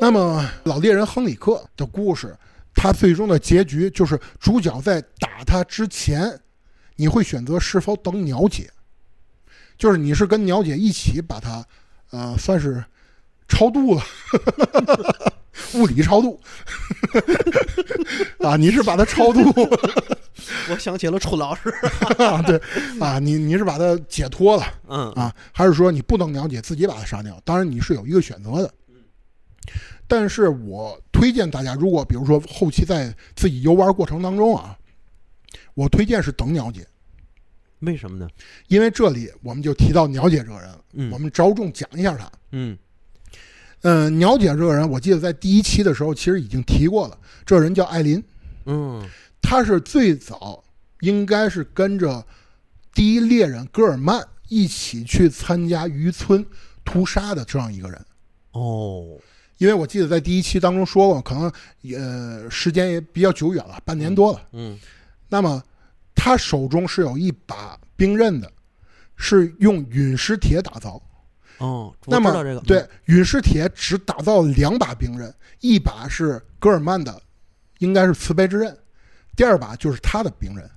[0.00, 2.36] 那么老猎人亨里克的故事，
[2.74, 6.38] 它最终的结局就是主角在打他之前，
[6.96, 8.70] 你会选择是否等鸟姐，
[9.78, 11.66] 就是你是跟鸟姐一起把他。
[12.12, 12.82] 呃，算是
[13.48, 14.02] 超度了，
[15.74, 16.40] 物理超度
[18.38, 19.40] 啊，你是把它超度
[20.70, 21.70] 我想起了楚老师，
[22.18, 22.60] 啊，对
[23.00, 24.64] 啊，你你是把他解脱了。
[24.88, 27.40] 嗯啊，还是说你不能了解自己把它杀掉？
[27.44, 28.72] 当然你是有一个选择的。
[30.08, 34.76] 但是我推荐大家，如果比如说后期在自己游玩过程当中啊，
[35.74, 36.86] 我推荐是等鸟姐，
[37.82, 38.28] 为什么呢？
[38.68, 42.30] 因为这里我们就提到鸟姐这个人我们着重讲一下她。
[42.52, 42.76] 嗯
[43.82, 48.22] 嗯、鸟姐这个人，我记得在第一期的时候其实已经提过了，这人叫艾琳，
[48.66, 49.04] 嗯
[49.40, 50.62] 她是最早
[51.00, 52.24] 应该是跟着
[52.94, 56.46] 第一猎人戈尔曼一起去参加渔村
[56.84, 58.00] 屠杀的这样一个人。
[58.52, 59.18] 哦，
[59.58, 61.52] 因为我记得在第一期当中说过，可能
[61.98, 64.40] 呃时间也比较久远了，半年多了。
[64.52, 64.78] 嗯
[65.28, 65.60] 那么
[66.14, 68.50] 他手中是有一把兵刃的，
[69.16, 71.00] 是用陨石铁打造。
[71.58, 77.22] 哦，我那么知道这个对，陨石铁只打造了两把兵刃，一把是戈尔曼的，
[77.78, 78.76] 应该是慈悲之刃，
[79.36, 80.68] 第二把就是他的兵刃。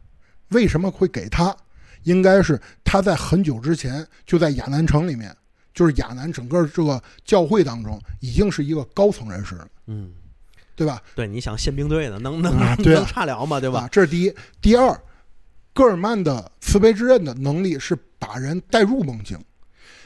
[0.49, 1.55] 为什么会给他？
[2.03, 5.35] 应该是他在很久之前就在亚南城里面，
[5.73, 10.11] 就是亚南整个这个教会当中，已经是一个高层人士了，嗯，
[10.75, 11.01] 对吧？
[11.15, 13.59] 对，你想宪兵队的能能能差了吗？
[13.59, 13.79] 对吧？
[13.79, 14.31] 啊，这是第一。
[14.61, 14.95] 第二，
[15.75, 19.37] 戈尔曼的慈悲之刃的能力是把人带入梦境，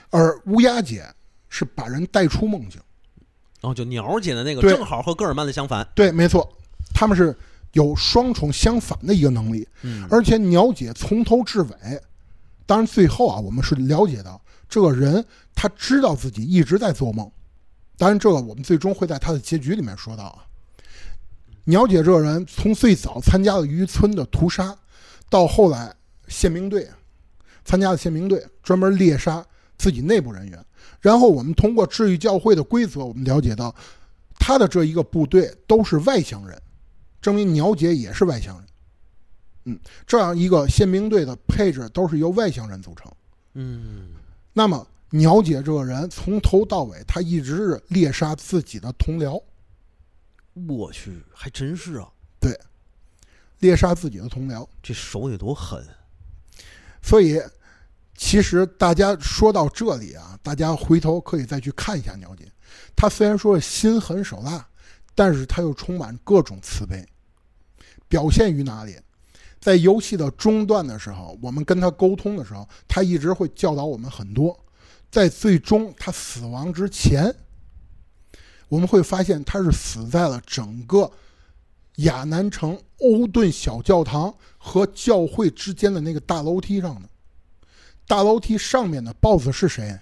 [0.09, 1.05] 而乌鸦姐
[1.47, 2.81] 是把人带出梦境。
[3.61, 5.87] 哦，就鸟姐的那个对正好和戈尔曼的相反。
[5.93, 6.51] 对，没错，
[6.91, 7.37] 他们是
[7.73, 9.67] 有双重相反的一个能力。
[9.83, 12.01] 嗯而且鸟姐从头至尾，
[12.65, 17.31] 当然最后啊，我们是了解到这个人他知道自己一直在做梦。
[17.95, 20.45] 当然，这个我们最终会在他的结局里面说到啊。
[21.65, 24.75] 鸟姐这个人从最早参加了渔村的屠杀，
[25.29, 25.93] 到后来
[26.27, 26.87] 宪兵队
[27.63, 29.45] 参加了宪兵队，专门猎杀
[29.77, 30.65] 自己内部人员。
[30.99, 33.73] 然后我们通过治愈教会的规则，我们了解到
[34.37, 36.59] 他的这一个部队都是外乡人，
[37.21, 38.65] 证明鸟姐也是外乡人。
[39.65, 43.11] 嗯，这样一个宪兵队的配置都是由外乡人组成。
[43.53, 44.09] 嗯
[44.53, 49.41] 那么鸟姐这个人从头到尾，他一直是猎杀自己的同僚，
[50.67, 52.09] 我去，还真是啊，
[53.59, 54.67] 猎杀自己的同僚。
[54.81, 55.85] 这手得多狠。
[57.01, 57.41] 所以，
[58.15, 62.51] 其实大家说到这里啊，大家回头可以再去看一下鸟姐。
[62.95, 64.67] 她虽然说是心狠手辣，
[65.15, 67.05] 但是她又充满各种慈悲。
[68.07, 68.99] 表现于哪里？
[69.61, 74.57] 在游戏的中段的时候，我们跟她沟通的时候，她一直会教导我们很多。
[75.11, 77.33] 在最终她死亡之前，
[78.67, 81.11] 我们会发现她是死在了整个
[81.97, 87.07] 亚南城欧顿小教堂和教会之间的那个大楼梯上呢。
[88.07, 89.99] 大楼梯上面的 BOSS 是谁？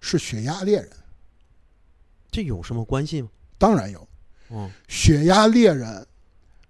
[0.00, 0.90] 是血压猎人。
[2.30, 3.28] 这有什么关系吗？
[3.58, 4.08] 当然有，
[4.50, 6.06] 嗯血压猎人，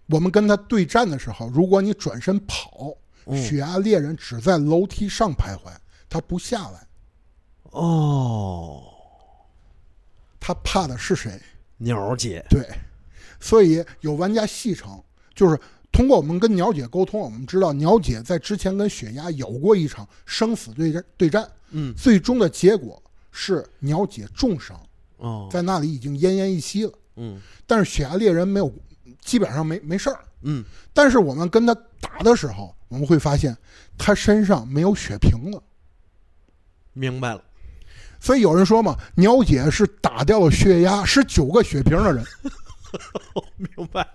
[0.07, 2.95] 我们跟他对战的时候，如果你转身跑，
[3.27, 5.73] 嗯血压猎人只在楼梯上徘徊，
[6.09, 6.87] 他不下来。
[7.71, 8.85] 哦，
[10.39, 11.41] 他怕的是谁？
[11.79, 12.45] 鸟姐。
[12.51, 12.69] 对，
[13.41, 15.03] 所以有玩家戏称，
[15.35, 15.59] 就是
[15.92, 24.81] 通过我们跟鸟姐沟通，我们知道鸟姐在之前跟雪鸭有过一场生死对战，对战，嗯最终的结果是鸟姐重伤，
[25.18, 26.92] 哦在那里已经奄奄一息了。
[27.16, 28.73] 嗯但是雪鸭猎人没有，
[29.20, 30.18] 基本上没没事儿。
[30.42, 33.57] 嗯但是我们跟他打的时候，我们会发现
[33.97, 35.62] 他身上没有血瓶了。
[36.92, 37.42] 明白了。
[38.20, 42.25] 所以有人说嘛，鸟姐是打掉了血压十九个血瓶的人。
[43.57, 44.07] 明白。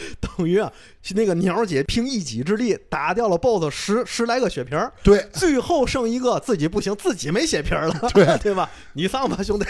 [0.20, 0.72] 等于啊，
[1.14, 8.70] 那个鸟姐凭一己之力打掉了 BOSS 十十来个血瓶儿，对，最后剩一个自己不行，自己没血瓶儿了，对对吧？
[8.94, 9.66] 你上吧，兄弟。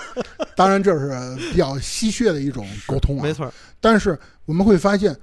[0.54, 3.22] 当然这是比较吸血的一种沟通啊。
[3.22, 3.52] 没错儿。
[3.80, 5.16] 但是我们会发现，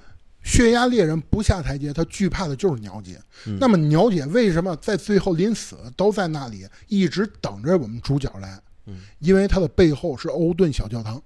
[0.43, 3.19] 血压猎人不下台阶，他惧怕的就是鸟姐。
[3.45, 8.59] 嗯那么鸟姐为什么在最后临死都在那里一直等着我们主角来？
[8.87, 11.21] 嗯因为他的背后是欧顿小教堂。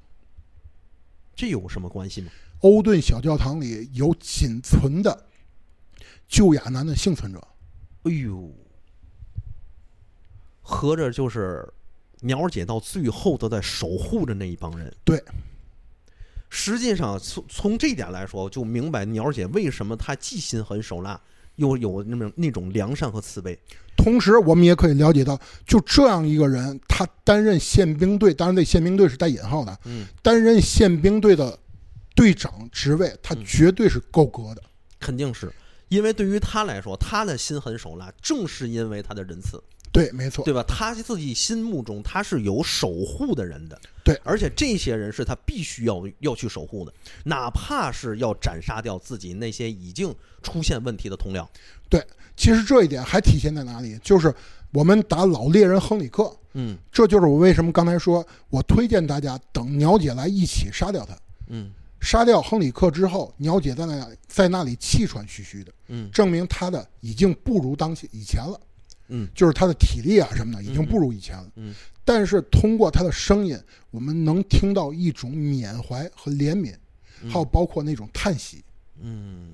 [1.33, 2.29] 这有什么关系吗？
[2.61, 5.25] 欧顿小教堂里有仅存的
[6.27, 7.39] 旧亚男的幸存者。
[8.03, 8.51] 哎呦，
[10.61, 11.67] 合着就是
[12.21, 14.91] 鸟姐到最后都在守护着那一帮人。
[15.03, 15.23] 对，
[16.49, 21.19] 实际上从从这点来说，就明白鸟姐为什么她既心狠手辣，
[21.57, 23.57] 又有那么那种良善和慈悲。
[23.95, 31.59] 同时，我们也可以了解到，就这样一个人，他担任宪兵队，当然这宪兵队是带引号的，嗯，担任宪兵队的
[32.15, 34.61] 队长职位，他嗯绝对是够格的。
[34.99, 35.51] 肯定是
[35.89, 40.63] 因为对于他来说，他的心狠手辣，正是因为他的仁慈，对，没错，对吧？
[40.67, 46.93] 他自己心目中他是有守护的人的，对而且这些人是他必须要要去守护的，
[47.25, 51.47] 哪怕是要斩杀掉自己那些已经出现问题的同僚。
[51.89, 52.05] 对
[52.37, 53.99] 其实这一点还体现在哪里？
[54.03, 54.33] 就是
[54.71, 61.17] 我们打老猎人亨里克，嗯这就是我为什么刚才说我推荐大家等鸟姐来一起杀掉他。
[61.47, 61.69] 嗯
[62.01, 68.59] 杀掉亨里克之后，鸟姐在那里在那里气喘吁吁的，嗯证明她的已经不如当以前了。
[69.13, 71.45] 嗯就是他的体力啊什么的已经不如以前了。
[71.55, 73.59] 嗯但是通过他的声音，
[73.91, 76.73] 我们能听到一种缅怀和怜悯，
[77.29, 78.63] 还有包括那种叹息。
[79.01, 79.51] 嗯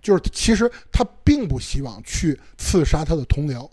[0.00, 3.68] 就是其实他并不希望去刺杀他的同僚，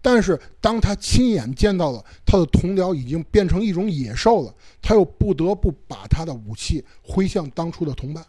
[0.00, 8.24] 但是当他亲眼见到了他的同僚已经变成一种野兽了，他又不得不把他的武器挥向当初的同伴。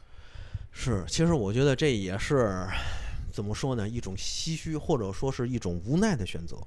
[0.71, 2.67] 是，其实我觉得这也是
[3.31, 3.87] 怎么说呢？
[3.87, 6.57] 一种唏嘘，或者说是一种无奈的选择，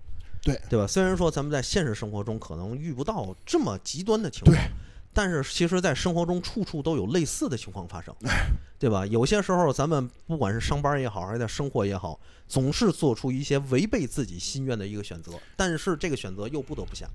[0.42, 0.86] 对对吧？
[0.86, 4.70] 虽然说咱们在现实生活中可能遇不到这么极端的情况对，
[5.12, 8.46] 但是其实，在生活中处处都有类似的情况发生，哎
[8.78, 9.06] 对吧？
[9.06, 12.18] 有些时候咱们不管是上班也好，还是在生活也好，
[12.52, 17.08] 总是做出一些违背自己心愿的一个选择，但是这个选择又不得不下。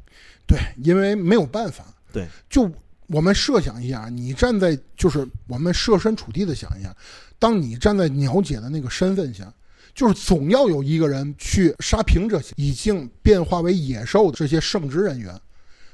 [0.47, 1.85] 对，因为没有办法。
[2.11, 2.67] 对，就
[3.05, 6.91] 我们设想一下，你站在就是我们设身处地的想一下，
[7.37, 9.53] 当你站在鸟姐的那个身份下，
[9.93, 15.39] 就是总要有一个人去杀平这些已经变化为野兽的这些圣职人员，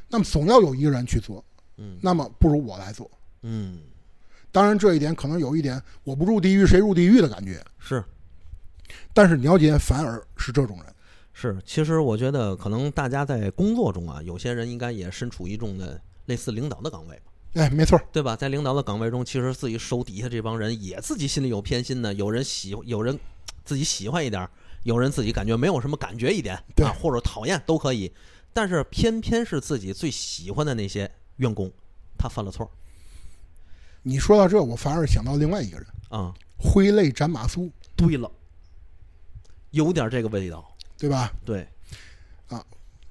[0.08, 1.44] 那么总要有一个人去做，
[1.76, 3.12] 嗯那么不如我来做。
[3.42, 3.80] 嗯，
[4.54, 8.02] 当然，这一点可能有一点我不入地狱谁入地狱的感觉，是。
[9.14, 10.94] 但是鸟姐反而是这种人。
[11.34, 17.16] 是，其实我觉得可能大家在工作中啊，有些人应该也身处一种的类似领导的岗位。
[17.18, 17.24] 吧，
[17.56, 18.36] 哎，没错，对吧？
[18.36, 23.20] 在领导的岗位中，其实自己手底下这帮人也自己心里有偏心的，有人喜，有人
[23.66, 24.50] 自己喜欢一点儿，
[24.84, 26.86] 有人自己感觉没有什么感觉一点对。
[26.86, 28.14] 啊，或者讨厌都可以，
[28.54, 31.72] 但是偏偏是自己最喜欢的那些员工，
[32.16, 32.70] 他犯了错儿。
[34.04, 38.30] 你说到这，我反而想到另外一个人，啊、挥泪斩马谡，对了，
[39.74, 40.66] 有点这个味道，
[40.98, 41.32] 对吧？
[41.44, 41.68] 对，
[42.48, 42.64] 啊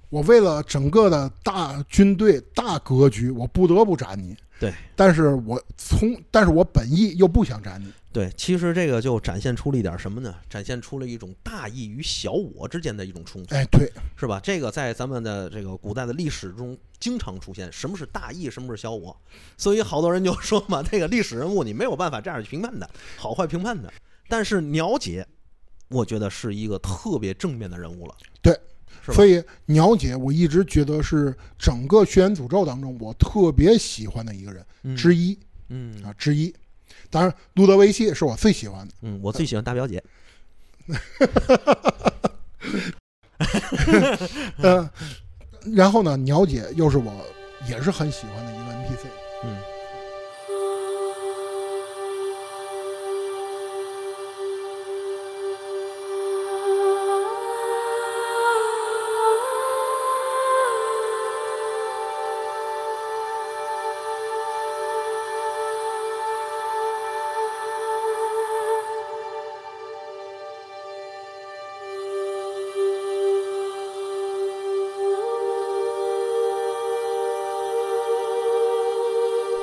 [0.08, 4.36] 我为了整个的大军队、大格局，我不得不斩你。
[4.60, 7.92] 对，但是我从，但是我本意又不想斩你。
[8.12, 10.34] 对，其实这个就展现出了一点什么呢？
[10.48, 14.38] 展现出了一种大义与小我之间的一种冲突，哎，对，是吧？
[14.40, 17.72] 这个在咱们的这个古代的历史中经常出现。
[17.72, 19.16] 什么是大义，什么是小我？
[19.56, 23.92] 所以好多人就说嘛，这个历史人物你没有办法这样去评判的，好坏评判的。
[24.28, 25.26] 但是鸟姐，
[25.92, 28.14] 我觉得是一个特别正面的人物了。
[28.40, 28.58] 对，
[29.12, 36.52] 所以鸟姐，我一直觉得是整个《轩辕诅咒》当中我特别喜欢的一个人嗯之一、嗯啊，之一。
[37.10, 38.94] 当然，路德维希是我最喜欢的。
[39.02, 40.02] 嗯，我最喜欢大表姐。
[44.58, 44.90] 呃，
[45.74, 47.12] 然后呢，鸟姐又是我
[47.68, 49.06] 也是很喜欢的一个 NPC。
[49.44, 49.56] 嗯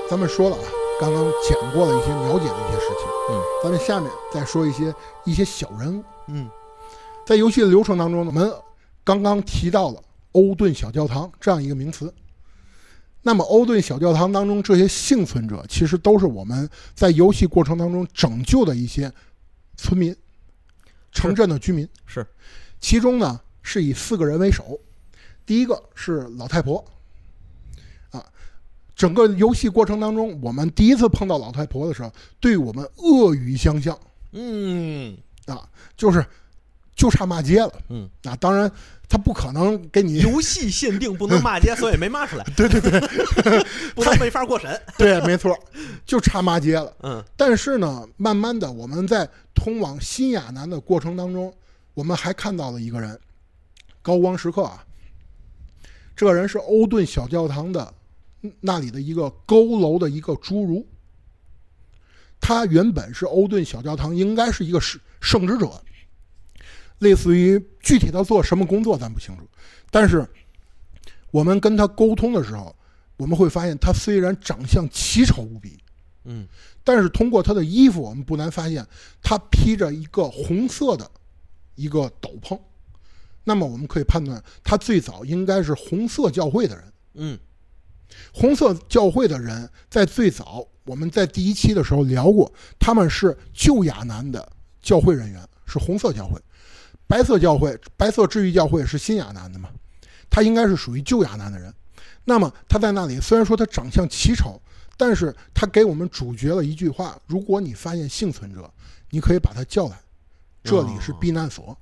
[0.10, 0.64] 咱们说了啊，
[1.00, 4.92] 刚刚讲过了一些了解的一些事情，嗯，咱们下面再说一些
[5.24, 6.04] 一些小人物。
[6.28, 6.50] 嗯。
[7.28, 8.52] 在游戏的流程当中呢，我们
[9.04, 12.12] 刚刚提到了欧顿小教堂这样一个名词。
[13.22, 19.12] 那么，欧顿小教堂当中这些幸存者，其实都是我们在游戏过程当中拯救的一些
[19.78, 20.16] 村民、
[21.12, 21.88] 城镇的居民。
[22.08, 22.26] 是，
[22.80, 24.80] 其中呢是以四个人为首，
[25.46, 26.90] 第一个是老太婆，啊，
[29.00, 33.98] 整个游戏过程当中，我们第一次碰到老太婆的时候，对我们恶语相向，
[34.34, 36.26] 嗯啊，就是
[36.98, 37.72] 就差骂街了。
[37.88, 38.70] 嗯，啊，当然
[39.08, 42.44] 他不可能给你 游戏限定不能骂街，所以没骂出来。
[42.58, 43.00] 对对对
[43.96, 44.78] 不能没法过审。
[44.98, 45.58] 对，没错，
[46.06, 46.94] 就差骂街了。
[47.04, 49.26] 嗯但是呢，慢慢的，我们在
[49.56, 51.54] 通往新亚南的过程当中，
[51.94, 53.18] 我们还看到了一个人，
[54.02, 54.84] 高光时刻啊。
[56.18, 57.94] 这个人是欧顿小教堂的
[58.62, 60.86] 那里的一个佝偻的一个侏儒。
[62.42, 65.84] 他原本是欧顿小教堂应该是一个圣圣职者，
[67.00, 69.44] 类似于具体他做什么工作咱不清楚，
[69.92, 70.26] 但是
[71.32, 72.74] 我们跟他沟通的时候，
[73.18, 75.78] 我们会发现他虽然长相奇丑无比，
[76.24, 76.48] 嗯，
[76.84, 78.88] 但是通过他的衣服，我们不难发现
[79.22, 81.12] 他披着一个红色的
[81.76, 82.58] 一个斗篷，
[83.44, 86.94] 那么我们可以判断他最早应该是红色教会的人。
[87.16, 87.40] 嗯，
[88.34, 94.52] 红色教会的人在最早我们在第一期的时候聊过，他们是旧亚南的
[94.82, 96.38] 教会人员，是红色教会；
[97.08, 99.70] 白色教会、白色治愈教会是新亚南的嘛，
[100.30, 101.74] 他应该是属于旧亚南的人。
[102.26, 104.62] 那么他在那里，虽然说他长相奇丑，
[104.98, 108.72] 但是他给我们主角了一句话：如果你发现幸存者，
[109.10, 110.00] 你可以把他叫来，
[110.64, 111.78] 这里是避难所。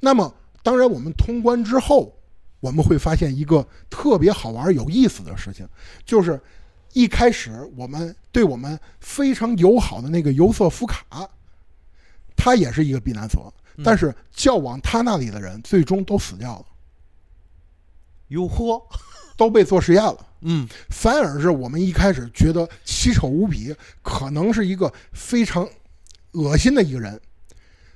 [0.00, 2.16] 那么，当然我们通关之后。
[2.60, 5.66] 我们会发现一个特别好玩、有意思的事情，
[6.04, 6.40] 就是
[6.92, 11.28] 一开始我们对我们非常友好的那个尤瑟夫卡，
[12.36, 13.52] 他也是一个避难所，
[13.82, 16.66] 但是叫往他那里的人最终都死掉了，
[18.28, 18.82] 哟呵，
[19.36, 20.26] 都被做实验了。
[20.42, 25.68] 嗯，反而是我们一开始觉得奇丑无比，可能是一个非常
[26.32, 27.20] 恶心的一个人，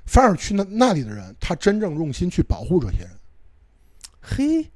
[0.07, 3.11] 反而去那那里的人，他真正用心去保护这些人。
[4.37, 4.69] 嘿，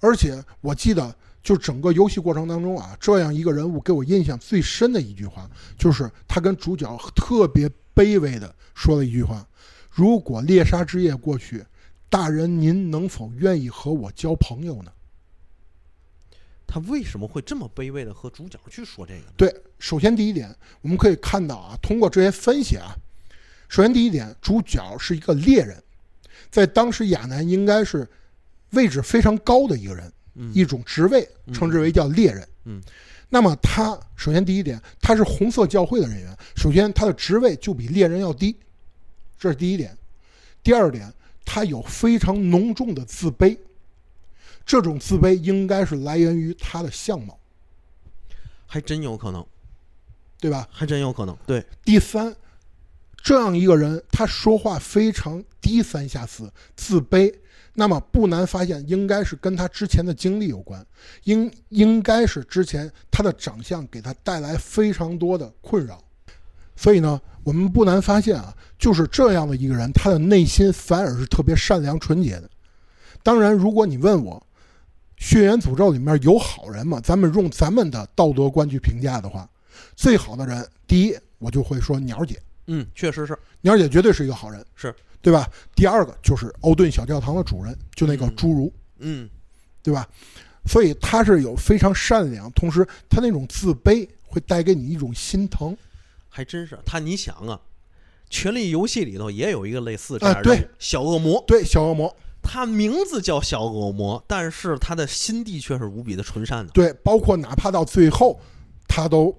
[0.00, 9.46] 而且我记得，就整个游戏过程当中啊，这样一个人物给我印象最深的一句话，就是他跟主角特别卑微的说了一句话
[9.88, 11.64] ：“如果猎杀之夜过去，
[12.10, 14.90] 大人您能否愿意和我交朋友呢？”
[16.66, 19.24] 他为什么会这么卑微的和主角去说这个？
[19.36, 22.96] 对，首先第一点，我们可以看到啊，通过这些分析啊，
[23.68, 25.80] 首先第一点，主角是一个猎人，
[26.50, 28.08] 在当时亚南应该是。
[28.72, 30.12] 位置非常高的一个人，
[30.52, 32.48] 一种职位，称之为叫猎人。
[32.64, 32.80] 嗯，
[33.28, 38.56] 那么他首先第一点，他是红色教会的人员，首先他的职位就比猎人要低，
[39.38, 39.96] 这是第一点。
[40.62, 41.12] 第二点，
[41.44, 43.58] 他有非常浓重的自卑，
[44.64, 47.38] 这种自卑应该是来源于他的相貌，
[48.66, 49.44] 还真有可能，
[50.38, 50.68] 对吧？
[50.70, 51.36] 还真有可能。
[51.46, 52.34] 对，第三，
[53.16, 57.34] 这样一个人，他说话非常低三下四，自卑。
[57.74, 60.84] 那么不难发现，应该是跟他之前的经历有关，
[61.24, 65.98] 应应该是之前他的长相给他带来非常多的困扰，
[66.76, 72.50] 所以呢，我们不难发现啊，就是这样的一个人，他的内心反而是特别善良纯洁的。
[73.22, 74.46] 当然，如果你问我，
[75.24, 77.00] 《血缘诅咒》里面有好人吗？
[77.02, 79.48] 咱们用咱们的道德观去评价的话，
[79.94, 84.94] 最好的人，第一，我就会说鸟姐，嗯，确实是，鸟姐绝对是一个好人，是。
[85.20, 85.48] 对吧？
[85.76, 89.30] 第二个就是欧顿小教堂的主人，就那个侏儒，嗯，
[89.80, 90.04] 对吧？
[90.66, 95.76] 所以他是有非常善良，同时他那种自卑会带给你一种心疼。
[96.28, 97.54] 还真是他，你想啊，
[98.28, 106.72] 《权力游戏》里头也有一个类似这样的对小恶魔，对小恶魔，他名字叫小恶魔，但是他的心地却是无比的纯善的。
[106.72, 108.40] 对，包括哪怕到最后，
[108.88, 109.32] 他都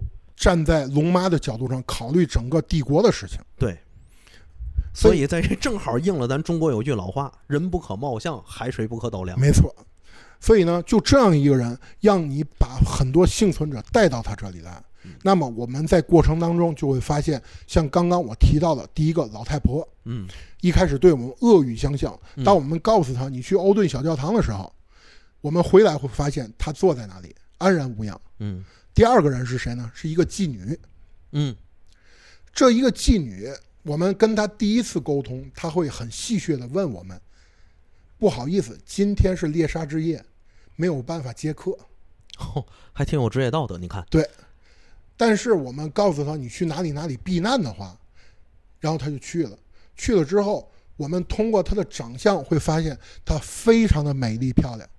[0.43, 3.39] 站在龙妈的角度上考虑整个帝国的事情。
[3.57, 3.77] 对。
[4.93, 9.73] 所以，在这正好应了咱中国有句老话：“人不可貌相，海水不可斗量。”没错。
[10.41, 14.83] 所以呢，就这样一个人，让你把很多幸存者带到他这里来，
[15.21, 20.27] 那么我们在过程当中就会发现，像刚刚我提到的第一个老太婆，嗯，
[20.59, 22.19] 一开始对我们恶语相向。
[22.43, 24.69] 当我们告诉他你去欧顿小教堂的时候，
[25.39, 28.19] 我们回来会发现他坐在那里安然无恙。
[28.39, 28.63] 嗯。
[28.93, 29.91] 第二个人是谁呢？
[29.93, 30.79] 是一个妓女。
[31.31, 31.55] 嗯。
[32.53, 33.51] 这一个妓女。
[33.83, 37.19] 我们跟她第一次沟通，她会很戏谑的问我们
[38.17, 40.23] ：“不好意思，今天是猎杀之夜，
[40.77, 41.77] 没有办法接客。”
[42.39, 43.77] 哦，还挺有职业道德。
[43.77, 44.25] 你看，对。
[45.17, 47.99] 但是我们告诉她你去哪里哪里避难的话，
[48.79, 49.57] 然后她就去了。
[49.97, 54.89] 去了之后，我们通过她的长相会发现她非常的美丽漂亮，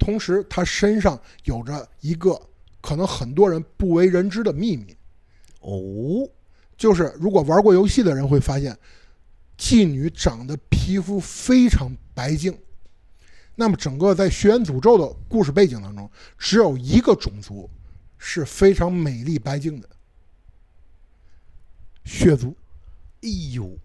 [0.00, 2.49] 同时她身上有着一个
[2.80, 4.96] 可能很多人不为人知的秘密。
[5.60, 6.28] 哦。
[6.76, 8.74] 就是如果玩过游戏的人会发现，
[9.58, 12.58] 妓女长得皮肤非常白净。
[13.54, 17.68] 那么整个在《血缘诅咒》的故事背景当中，只有一个种族
[18.16, 19.86] 是非常美丽白净的——
[22.02, 22.56] 血族。
[23.20, 23.76] 哎呦，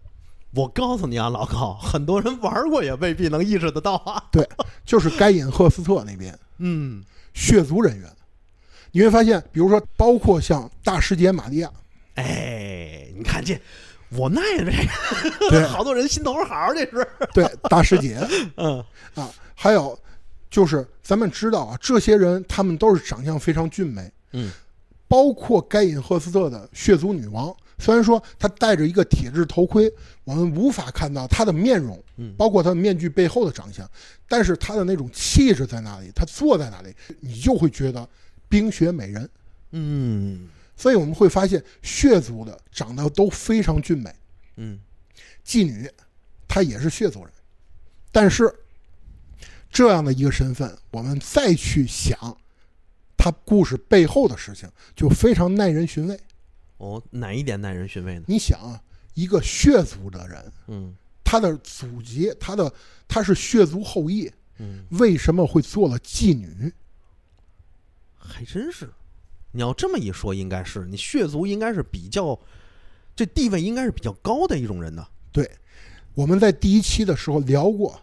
[0.54, 4.24] 我告诉你啊，老高，很多人玩过也未必能意识得到啊。
[4.32, 4.48] 对，
[4.86, 8.10] 就是该隐赫斯特那边，嗯，血族人员，
[8.96, 11.70] 你会发现，比如说，包括像大师姐玛利亚。
[12.14, 13.60] 哎，你看这，
[14.12, 14.72] 我那这
[15.50, 18.18] 对， 好多人心头好，这是对大师姐，
[18.56, 18.82] 嗯
[19.16, 20.00] 啊，还有
[20.50, 24.50] 就是咱们知道啊，这些人他们都是长相非常俊美，嗯，
[25.10, 29.92] 包括该隐赫斯特的血族女王，虽然说他戴着一个铁质头盔，
[30.24, 33.86] 我们无法看到他的面容，嗯包括他面具背后的长相，
[34.30, 38.08] 但是他的那种气质在那里，他坐在那里，你就会觉得
[38.56, 39.30] 冰雪美人。
[39.72, 40.48] 嗯
[40.78, 44.16] 所以我们会发现，血族的长得都非常俊美。
[44.56, 44.80] 嗯
[45.46, 45.90] 妓女，
[46.48, 47.34] 她也是血族人，
[48.14, 48.50] 但是
[49.70, 52.38] 这样的一个身份，我们再去想
[53.18, 56.18] 她故事背后的事情，就非常耐人寻味。
[56.78, 58.24] 哦，哪一点耐人寻味呢？
[58.28, 58.82] 你想啊，
[59.16, 60.96] 一个血族的人，嗯
[61.26, 62.72] 他的祖籍，他的
[63.06, 66.72] 他是血族后裔，嗯，为什么会做了妓女？
[68.28, 68.90] 还真是。
[69.52, 72.38] 你要这么一说，应该是你血族应该是比较，
[73.16, 75.08] 这地位应该是比较高的一种人呢。
[75.32, 75.50] 对，
[76.14, 78.02] 我们在第一期的时候聊过，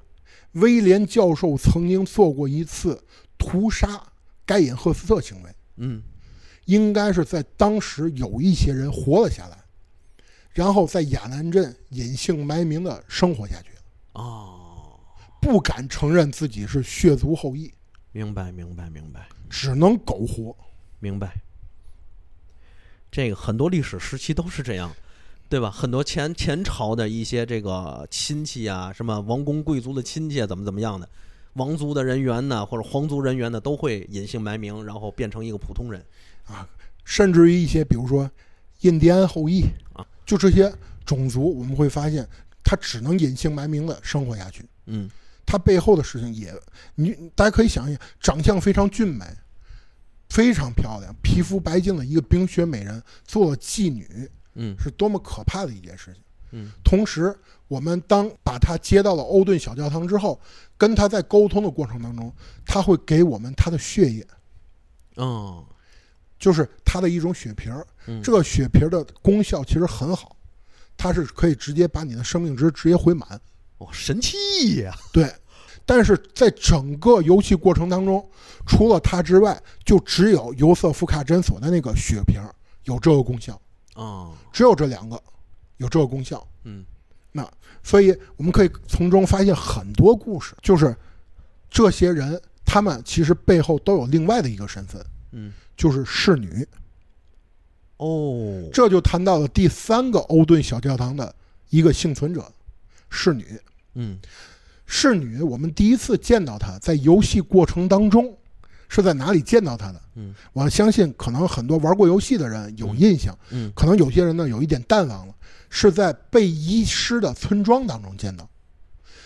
[0.53, 3.03] 威廉教授曾经做过一次
[3.37, 4.03] 屠杀
[4.47, 5.55] 盖隐赫斯特行为。
[5.77, 6.03] 嗯
[6.67, 9.59] 应该是在当时有一些人活了下来，
[10.53, 13.71] 然后在亚南镇隐姓埋名的生活下去，
[14.13, 14.97] 哦，
[15.41, 17.75] 不敢承认自己是血族后裔，
[18.13, 20.55] 明白明白明白只能苟活。
[21.01, 21.33] 明白。
[23.11, 24.91] 这个很多历史时期都是这样，
[25.49, 25.71] 对吧？
[25.71, 31.07] 很多前前朝的一些这个亲戚啊，什么王公贵族的亲戚啊，怎么怎么样的，
[31.55, 36.03] 王族的人员呢，或者皇族人员呢，都会隐姓埋名，然后变成一个普通人
[36.47, 36.67] 啊。
[37.05, 38.31] 甚至于一些，比如说
[38.81, 40.73] 印第安后裔啊，就这些
[41.05, 42.27] 种族，我们会发现
[42.65, 44.65] 他只能隐姓埋名的生活下去。
[44.87, 45.11] 嗯
[45.53, 46.51] 他背后的事情也，
[46.95, 49.27] 你大家可以想一想，长相非常俊美，
[50.31, 56.23] 非常漂亮，皮肤白净的一个冰雪美人做了妓女，嗯是多么可怕的一件事情。
[56.53, 57.39] 嗯同时，
[57.69, 60.41] 我们当把他接到了欧顿小教堂之后，
[60.79, 62.35] 跟他在沟通的过程当中，
[62.65, 64.27] 他会给我们他的血液，
[65.17, 65.63] 哦
[66.39, 67.87] 就是他的一种血瓶儿。
[68.07, 70.35] 嗯这个血瓶儿的功效其实很好，
[70.97, 73.39] 它是可以直接把你的生命值直接回满。
[73.79, 74.95] 哦，神器呀！
[75.13, 75.25] 对，
[75.95, 78.27] 但是在整个游戏过程当中，
[78.67, 82.41] 除了它之外，就只有尤瑟夫卡诊所的那个血瓶
[82.85, 83.61] 有这个功效，
[83.93, 85.23] 啊，只有这两个
[85.77, 86.49] 有这个功效。
[86.65, 86.83] 嗯
[87.31, 87.47] 那
[87.83, 90.97] 所以我们可以从中发现很多故事，就是
[91.69, 96.67] 这些人他们其实背后都有另外的一个身份，嗯就是侍女。
[97.99, 101.35] 哦，这就谈到了第三个欧顿小教堂的
[101.69, 102.51] 一个幸存者，
[103.11, 103.61] 侍女。
[103.93, 104.19] 嗯
[104.95, 108.37] 侍女，我们第一次见到她，在游戏过程当中
[108.91, 109.99] 是在哪里见到她的？
[110.17, 115.35] 嗯我相信可能很多玩过游戏的人有印象，嗯可能有些人呢有一点淡忘了，
[115.71, 118.47] 是在被遗失的村庄当中见到。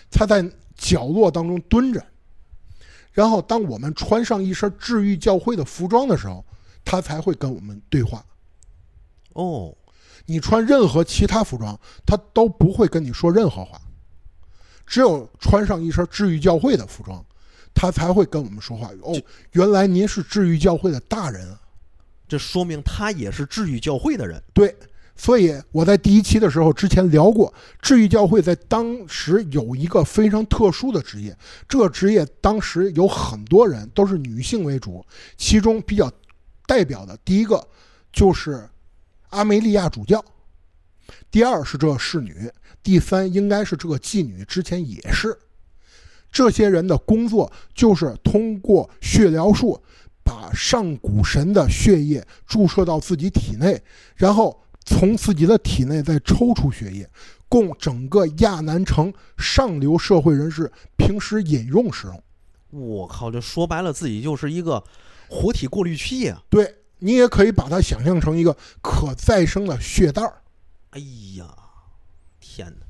[0.09, 2.01] 她在角落当中蹲着，
[3.11, 6.45] 然后当我们穿上一身治愈教会的服装的时候，
[6.85, 8.25] 她才会跟我们对话。
[9.33, 9.77] 哦，
[10.27, 13.81] 你穿任何其他服装，她都不会跟你说任何话。
[14.87, 17.25] 只有穿上一身治愈教会的服装，
[17.75, 18.91] 他才会跟我们说话。
[19.03, 19.21] 哦，
[19.53, 21.61] 原来您是治愈教会的大人啊！
[22.29, 24.43] 这说明他也是治愈教会的人。
[24.53, 24.75] 对，
[25.15, 31.37] 所以我在第一期的时候之前聊过，治愈教会在当时有一个非常特殊的职业，
[31.69, 35.05] 这个职业当时有很多人都是女性为主，
[35.37, 36.11] 其中比较
[36.67, 37.65] 代表的第一个
[38.13, 38.69] 就是
[39.31, 40.25] 阿梅利亚主教，
[41.31, 42.51] 第二是这侍女，
[42.83, 45.37] 第三应该是这个妓女，之前也是。
[46.31, 49.83] 这些人的工作就是通过血疗术
[50.23, 53.81] 把上古神的血液注射到自己体内，
[54.17, 57.09] 然后从自己的体内再抽出血液，
[57.49, 62.23] 供整个亚南城上流社会人士平时饮用使用。
[62.71, 64.83] 我靠，这说白了，自己就是一个
[65.29, 70.43] 活体过滤器呀、对你也可以把它想象成一个可再生的血袋儿。
[70.97, 70.99] 哎
[71.37, 71.55] 呀，
[72.41, 72.87] 天哪！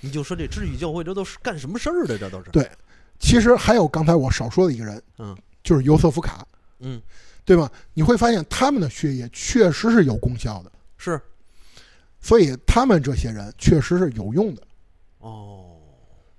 [0.00, 2.16] 你就说这治愈教会这都是干什么事儿的？
[2.16, 2.48] 这都是。
[2.52, 2.70] 对
[3.18, 6.46] 其实还有刚才我少说的一个人，嗯就是尤瑟夫卡，
[6.78, 7.02] 嗯，
[7.44, 7.70] 对吧？
[7.94, 11.20] 你会发现他们的血液确实是有功效的，是
[12.20, 14.62] 所以他们这些人确实是有用的。
[15.18, 15.80] 哦，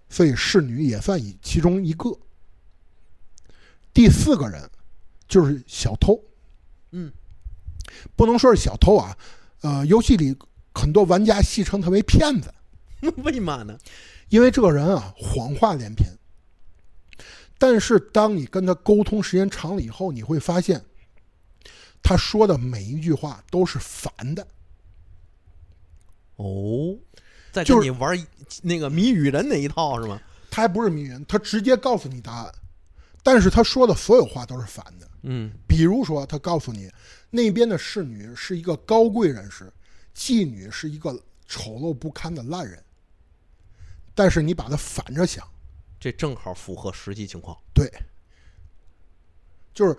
[0.08, 2.18] 所以侍女也算以其中一个。
[3.94, 4.70] 第四个人
[5.28, 6.18] 就是小偷，
[6.92, 7.12] 嗯，
[8.16, 9.18] 不能说是小偷啊，
[9.60, 10.34] 呃，游戏里
[10.80, 12.54] 很多玩家戏称他为骗子，
[13.24, 13.78] 为嘛呢？
[14.30, 16.10] 因为这个人啊谎话连篇。
[17.58, 20.82] 但是当你跟他沟通时间长了以后，你会发现，
[22.02, 24.48] 他说的每一句话都是反的。
[26.38, 26.96] 哦，
[27.52, 28.26] 在就是跟你玩一
[28.62, 30.22] 那个谜语人那一套是吗？
[30.50, 32.54] 他还不是谜语人，他直接告诉你答案，
[33.22, 35.10] 但是他说的所有话都是反的。
[35.24, 36.90] 嗯比如说，他告诉你
[37.30, 39.70] 那边的侍女是一个高贵人士，
[40.20, 41.18] 妓女是一个
[41.48, 42.84] 丑陋不堪的烂人，
[44.14, 45.48] 但是你把它反着想，
[45.98, 47.58] 这正好符合实际情况。
[47.74, 47.90] 对，
[49.74, 49.98] 就是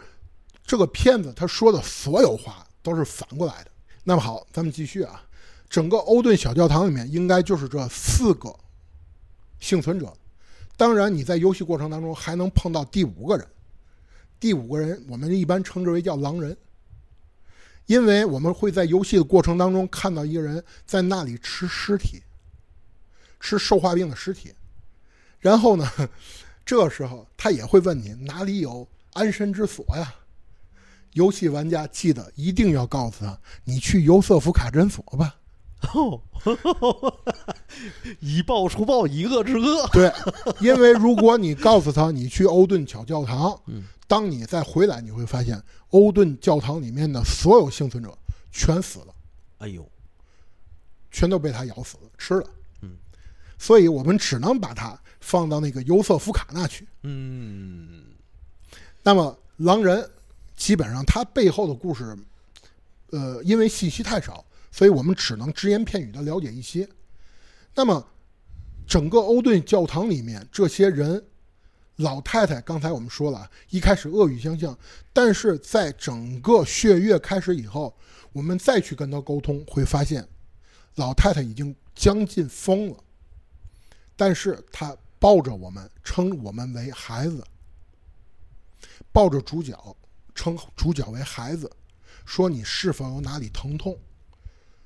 [0.62, 3.70] 这个骗子他说的所有话都是反过来的。
[4.04, 5.24] 那么好，咱们继续啊。
[5.70, 8.54] 整个欧顿小教堂里面应该就是这四个
[9.58, 10.12] 幸存者，
[10.76, 13.48] 当然你在游戏过程当中还能碰到第五个人，
[14.38, 16.54] 第五个人我们一般称之为叫狼人，
[17.90, 22.22] 因为我们会在游戏的过程当中看到一个人在那里吃尸体，
[23.40, 24.54] 吃受化病的尸体，
[25.40, 25.84] 然后呢，
[26.64, 30.14] 这时候他也会问你哪里有安身之所呀？
[31.14, 35.34] 游戏玩家记得一定要告诉他，你去尤瑟夫卡诊所吧。
[35.92, 36.22] 哦，
[38.20, 39.88] 以暴除暴，以恶制恶。
[39.88, 40.12] 对，
[40.60, 48.18] 因为如果你告诉他你去欧顿小教堂，嗯，当你再回来，你会发现欧顿教堂里面的所有幸存者
[48.50, 49.14] 全死了，
[49.58, 49.88] 哎呦，
[51.12, 52.50] 全都被他咬死了，吃了。
[52.82, 52.96] 嗯，
[53.56, 56.88] 所以我们只能把它放到那个尤瑟夫卡那去。
[57.04, 58.06] 嗯，
[59.04, 60.10] 那么狼人
[60.56, 62.18] 基本上他背后的故事，
[63.10, 64.44] 呃，因为信息太少。
[64.72, 66.88] 所以我们只能只言片语的了解一些。
[67.76, 68.04] 那么，
[68.88, 71.24] 整个欧顿教堂里面这些人，
[72.00, 74.76] 老太太刚才我们说了，一开始恶语相向，
[75.12, 77.94] 但是在整个血月开始以后，
[78.32, 80.26] 我们再去跟他沟通，会发现
[80.94, 82.96] 老太太已经将近疯了。
[84.16, 87.44] 但是她抱着我们，称我们为孩子，
[89.12, 89.96] 抱着主角，
[90.34, 91.70] 称主角为孩子，
[92.24, 93.98] 说你是否有哪里疼痛？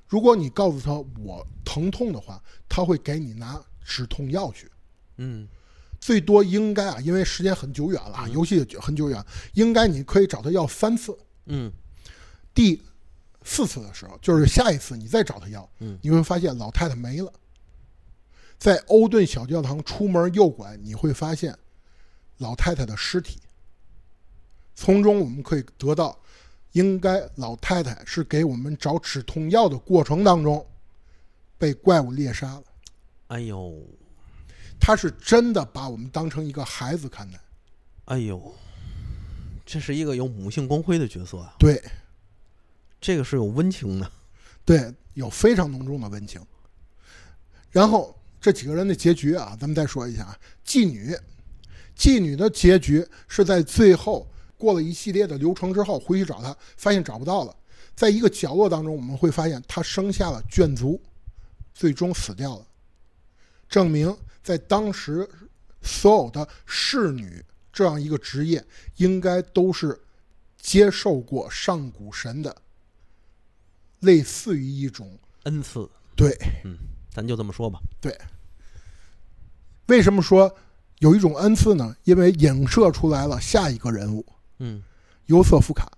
[0.08, 4.70] 如果你告诉他我疼痛的话，他会给你拿止痛药去。
[5.16, 5.48] 嗯，
[6.05, 9.24] 最多应该啊，因为时间很久远了，游戏很久远，
[9.55, 11.16] 应该你可以找他要三次。
[11.46, 11.72] 嗯，
[12.52, 12.82] 第
[13.42, 17.32] 四次的时候，就是下一次你再找他要，嗯，你会发现老太太没了。
[18.59, 21.57] 在欧顿小教堂出门右拐，你会发现
[22.36, 23.40] 老太太的尸体。
[24.74, 26.20] 从中我们可以得到。
[26.72, 30.66] 应该老太太是给我们找止痛药的过程当中，
[31.57, 32.62] 被怪物猎杀了。
[33.28, 33.72] 哎呦，
[34.81, 37.39] 他是真的把我们当成一个孩子看待。
[38.07, 38.55] 哎呦，
[39.64, 41.55] 这是一个有母性光辉的角色啊。
[41.59, 41.83] 对，
[43.01, 44.11] 这个是有温情的。
[44.64, 46.41] 对，有非常浓重的温情。
[47.70, 50.39] 然后这几个人的结局啊，咱们再说一下啊。
[50.66, 51.16] 妓女，
[51.97, 54.29] 妓女的结局是在最后。
[54.57, 57.55] 过了一系列的流程之后，回去找她，发现找不到了。
[57.95, 60.99] 在一个角落当中，我们会发现她生下了眷族，
[61.75, 62.66] 最终死掉了。
[63.68, 65.28] 证明在当时，
[65.82, 68.64] 所有的侍女这样一个职业，
[68.96, 70.00] 应该都是
[70.56, 72.56] 接受过上古神的，
[74.00, 75.88] 类似于一种恩赐。
[76.16, 76.76] 对，嗯，
[77.10, 77.80] 咱就这么说吧。
[78.00, 78.16] 对。
[79.86, 80.56] 为什么说
[81.00, 81.94] 有一种恩赐呢？
[82.04, 84.24] 因为影射出来了下一个人物。
[84.58, 84.82] 嗯，
[85.26, 85.90] 尤瑟夫卡。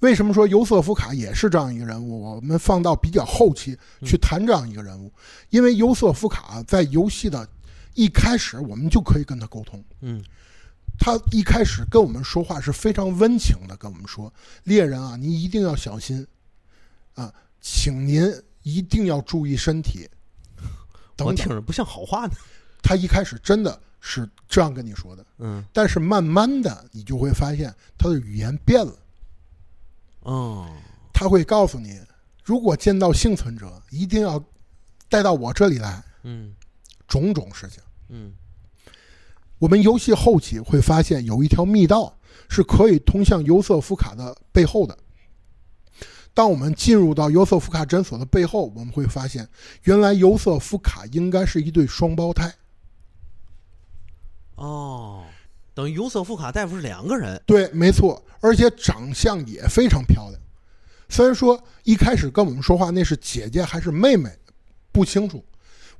[0.00, 2.22] 为什么说尤瑟夫卡也是这样一个人物？
[2.22, 5.12] 我们放到比较后期去谈这样一个人物，
[5.50, 7.48] 因为尤瑟夫卡在游戏的
[7.94, 9.84] 一开始，我们就可以跟他沟通。
[10.00, 10.22] 嗯，
[10.98, 14.32] 他一开始跟我们说话是非常温情的，跟我们说
[14.64, 16.26] ：“猎人啊，您一定要小心
[17.14, 18.32] 啊，请您
[18.62, 20.08] 一定要注意身体。”
[21.18, 22.32] 我听着不像好话呢。
[22.82, 23.80] 他一开始真的。
[24.00, 28.92] 是这样跟你说的，嗯，但是慢慢的你就会发现他的语言变了，
[30.28, 30.66] 哦，
[31.10, 31.98] 他会告诉你，
[32.44, 34.44] 如果见到幸存者，一定要
[35.08, 36.54] 带到我这里来，嗯，
[37.06, 38.34] 种种事情，嗯，
[39.58, 42.14] 我们游戏后期会发现有一条密道
[42.50, 44.98] 是可以通向尤瑟夫卡的背后的。
[46.34, 49.48] 当我们进入到尤瑟夫卡诊所的背后，我们会发现，
[49.84, 52.54] 原来尤瑟夫卡应该是一对双胞胎。
[54.56, 55.24] 哦，
[55.78, 60.40] 等于尤瑟夫卡大夫是两个人，对，没错，而且长相也非常漂亮。
[61.08, 64.28] 虽然说一开始跟我们说话那是姐姐还是妹妹，
[64.90, 65.44] 不清楚，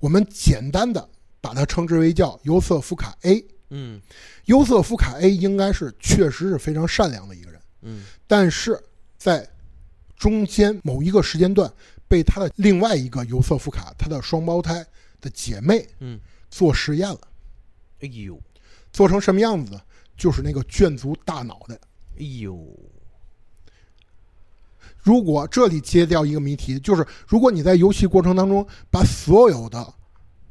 [0.00, 1.08] 我们简单的
[1.40, 3.44] 把她称之为叫尤瑟夫卡 A。
[3.70, 4.00] 嗯，
[4.46, 7.60] 尤瑟夫卡 A 应该是确实是非常善良的一个人。
[7.82, 8.76] 嗯，但是
[9.16, 9.48] 在
[10.16, 11.72] 中间某一个时间段，
[12.08, 14.84] 被他的另外一个尤瑟夫卡，他的双胞胎
[15.20, 16.18] 的姐妹，嗯，
[16.50, 17.20] 做实验了。
[18.00, 18.40] 哎呦！
[18.92, 19.80] 做成什么样子呢？
[20.16, 21.78] 就是那个眷族大脑袋。
[22.18, 22.58] 哎呦！
[24.98, 29.94] 如果这里揭掉一个谜题，就是如果你在游戏过程当中把所有的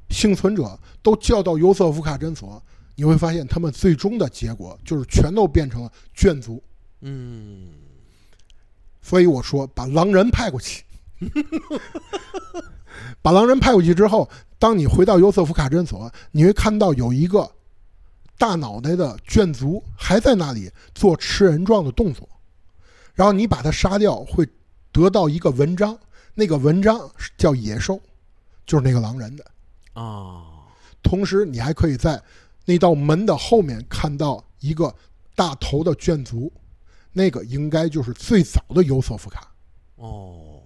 [0.09, 2.61] 幸存者都叫到尤瑟夫卡诊所，
[2.95, 6.63] 你会发现他们最终的结果就是全都变成了眷族。
[7.01, 7.67] 嗯。
[9.01, 10.83] 所以我说把狼人派过去，
[13.21, 17.49] 把狼人派过去之后，当你回到尤瑟夫卡诊所，你会看到有一个
[18.37, 22.27] 大脑袋的眷族还在那里做吃人状的动作，
[23.15, 24.47] 然后你把他杀掉，会
[24.91, 25.97] 得到一个文章，
[26.35, 27.99] 那个文章叫野兽，
[28.65, 29.45] 就是那个狼人的。
[29.93, 30.43] 啊，
[31.01, 32.21] 同时，你还可以在
[32.65, 34.93] 那道门的后面看到一个
[35.35, 36.51] 大头的眷族，
[37.13, 39.51] 那个应该就是最早的尤瑟夫卡。
[39.95, 40.61] 哦，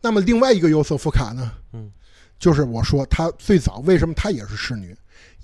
[0.00, 1.52] 那么另外一个尤瑟夫卡呢？
[1.72, 1.90] 嗯，
[2.38, 4.96] 就是我说他最早为什么他也是侍女？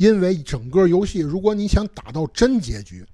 [0.02, 3.06] 因为整个游戏，如果你想打到真结局，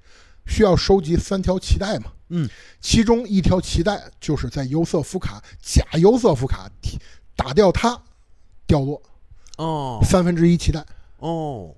[0.46, 2.10] 需要收集三条脐带嘛。
[2.30, 2.48] 嗯，
[2.80, 6.66] 其中一条脐带就是在尤瑟夫卡假尤瑟夫卡
[7.36, 8.02] 打掉它
[8.66, 9.02] 掉落
[9.58, 10.82] 哦，三分之一脐带。
[11.18, 11.74] 哦，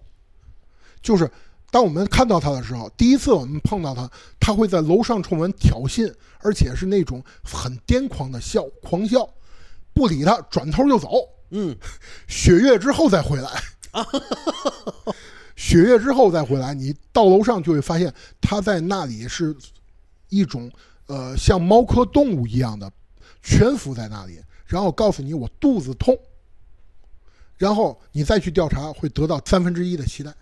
[1.03, 1.29] 就是
[1.73, 4.09] 当我们看到他的时候，第一次我们碰到他，
[4.39, 9.29] 他会在楼上冲我们挑衅，而且是那种很癫狂的笑，狂笑，
[9.93, 11.09] 不理他，转头就走。
[11.51, 11.77] 嗯，
[12.29, 13.51] 血月之后再回来，
[15.57, 19.55] 血月之后再回来，你到楼上就会发现他在那里是
[20.29, 20.71] 一种
[21.07, 22.91] 呃像猫科动物一样的
[23.43, 26.19] 蜷伏在那里，然后告诉你我肚子痛，
[27.59, 30.35] 然后你再去调查会得到三分之一的期待。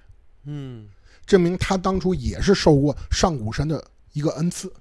[0.45, 0.89] 嗯，
[1.27, 4.73] 证明他当初也是受过上古神的一个恩赐，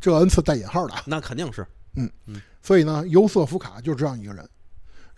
[0.00, 1.02] 这个恩赐带引号的啊。
[1.06, 4.46] 那肯定是，嗯嗯所以呢，尤瑟夫卡就这样一个人。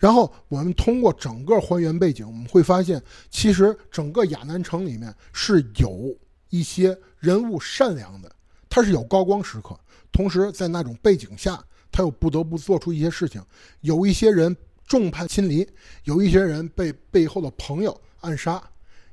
[0.03, 6.13] 然后我们通过整个还原背景，我们会发现，其实整个亚南城里面是有
[6.49, 8.29] 一些人物善良的，
[8.69, 9.79] 他是有高光时刻，
[10.11, 11.57] 同时在那种背景下，
[11.89, 13.41] 他又不得不做出一些事情。
[13.79, 14.53] 有一些人
[14.85, 15.65] 众叛亲离，
[16.03, 18.61] 有一些人被背后的朋友暗杀，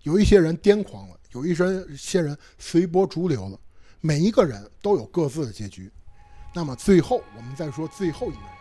[0.03, 1.65] 有一些人癫狂了，有一些
[1.97, 3.57] 些人随波逐流了。
[4.01, 5.89] 每一个人都有各自的结局。
[6.53, 8.60] 那么最后，我们再说最后一个人。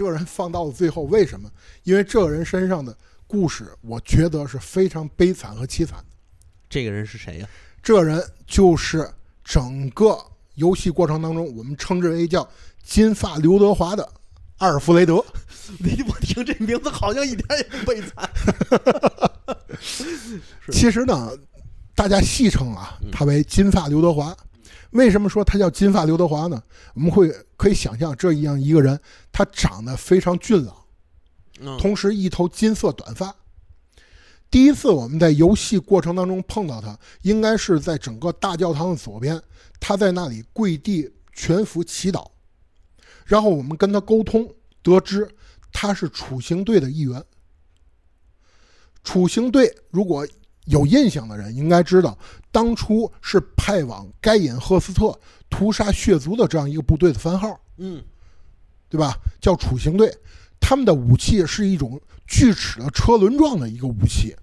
[0.00, 1.46] 这个人放到了最后，为什么？
[1.82, 2.96] 因为这个人身上的
[3.26, 6.16] 故事，我觉得是非常悲惨和凄惨的。
[6.70, 7.46] 这个人是谁呀？
[7.82, 9.06] 这个人就是
[9.44, 10.18] 整个
[10.54, 12.48] 游戏过程当中，我们称之为叫
[12.82, 14.10] “金发刘德华”的
[14.56, 15.22] 阿尔弗雷德。
[15.78, 18.30] 你我听这名字好像一点也不悲惨。
[20.72, 21.30] 其实呢，
[21.94, 24.34] 大家戏称啊，他为“金发刘德华”。
[24.90, 26.62] 为什么说他叫“金发刘德华”呢？
[26.94, 30.74] 我们会可以想象这样一个人，他长得非常俊朗，
[31.60, 33.34] 嗯同时一头金色短发。
[34.50, 39.40] 第一次我们在游戏过程当中碰到他，应该是在整个大教堂的左边，
[39.78, 42.28] 他在那里跪地全服祈祷，
[43.24, 45.28] 然后我们跟他沟通，得知
[45.72, 47.24] 他是处刑队的一员。
[49.04, 50.26] 处刑队如果
[50.70, 52.16] 有印象的人应该知道，
[52.50, 55.18] 当初是派往该隐赫斯特
[55.50, 57.60] 屠杀血族的这样一个部队的番号。
[57.76, 58.02] 嗯，
[58.88, 59.14] 对吧？
[59.40, 60.10] 叫处刑队，
[60.60, 64.34] 他们的武器是一种锯齿的车轮状的一个武器。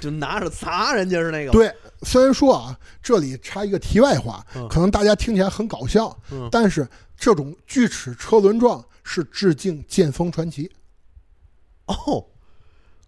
[0.00, 10.68] 就拿着砸人家是那个。，对，虽然说啊，这里插一个题外话嗯，可能大家听起来很搞笑，嗯但是这种锯齿车轮状是致敬《剑锋传奇》，
[11.86, 12.26] 哦，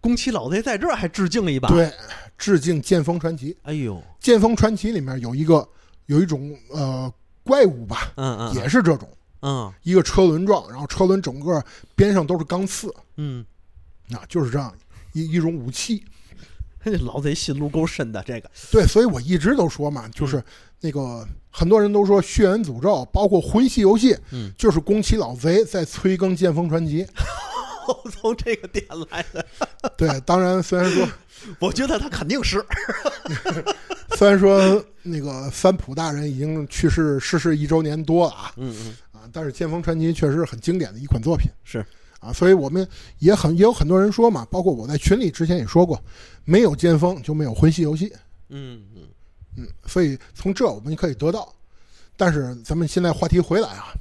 [0.07, 1.93] 宫崎老贼在这儿还致敬了一把。，对，
[2.39, 3.51] 致敬《剑锋传奇》。
[3.65, 5.69] 《哎呦，剑锋传奇》里面有一个
[6.07, 9.09] 有一种呃怪物吧，嗯嗯，也是这种
[9.43, 11.61] 嗯一个车轮状，然后车轮整个
[11.97, 13.45] 边上都是钢刺，嗯，
[14.13, 14.73] 啊，就是这样
[15.13, 16.05] 一一种武器。
[16.85, 18.49] 这 老贼心路够深的，这个。
[18.71, 20.41] 对，所以我一直都说嘛，就是
[20.83, 27.05] 那个很多人都说《血缘诅咒》，包括魂系游戏，嗯，就是宫崎老贼在催更《剑锋传奇》。
[28.11, 29.45] 从这个点来的，
[29.97, 31.09] 对，当然虽然说
[31.61, 32.65] 我觉得他肯定是。
[34.17, 41.51] 虽然说那个三浦大人已经去世逝世一周年多了啊嗯嗯，啊，但是《剑锋传奇》确实是很经典的一款作品。
[41.65, 41.85] 是
[42.21, 46.03] 啊，所以我们也很也有很多人说嘛，包括我在群里之前也说过，
[46.45, 48.11] 没有剑锋就没有魂系游戏。
[48.49, 49.03] 嗯嗯
[49.59, 51.53] 嗯，所以从这我们可以得到。
[52.17, 53.93] 但是咱们现在话题回来啊，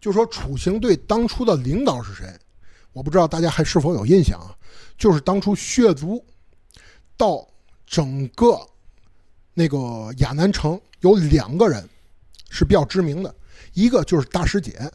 [0.00, 2.26] 就说楚行队当初的领导是谁？
[2.92, 4.54] 我不知道大家还是否有印象啊？
[4.98, 6.24] 就是当初血族
[7.16, 7.46] 到
[7.86, 8.60] 整个
[9.54, 11.88] 那个亚南城有两个人
[12.50, 13.34] 是比较知名的，
[13.72, 14.90] 一个就是大师姐，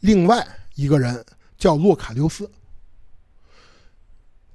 [0.00, 1.24] 另外一个人
[1.56, 2.50] 叫洛卡留斯。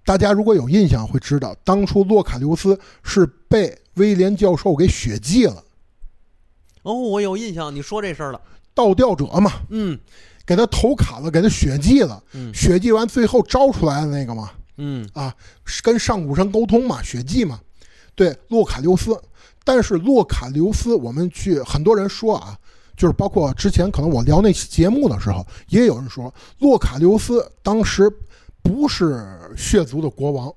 [0.03, 5.63] 大家如果有印象，会知道当初洛卡留斯是被威廉教授给血祭了。
[6.83, 8.41] 哦，我有印象，你说这事儿了。
[8.73, 9.99] 到倒吊者嘛，嗯
[10.51, 12.53] 给他头砍了，给他血祭了，嗯。
[12.53, 15.09] 血祭完最后招出来的那个嘛，嗯。
[15.13, 15.33] 啊，
[15.81, 17.57] 跟上古神沟通嘛，血祭嘛，
[18.15, 19.17] 对，洛卡留斯。
[19.63, 22.59] 但是洛卡留斯，我们去很多人说啊，
[22.97, 28.11] 就是包括之前可能我聊那期节目的时候，也有人说洛卡留斯当时
[28.61, 29.25] 不是
[29.55, 30.53] 血族的国王。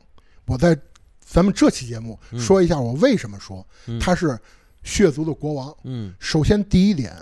[0.47, 0.77] 我在
[1.25, 2.41] 咱们这期节目嗯。
[2.41, 4.01] 说一下我为什么说嗯。
[4.01, 4.37] 他是
[4.83, 5.73] 血族的国王。
[5.85, 6.13] 嗯。
[6.19, 7.15] 首先，第一点，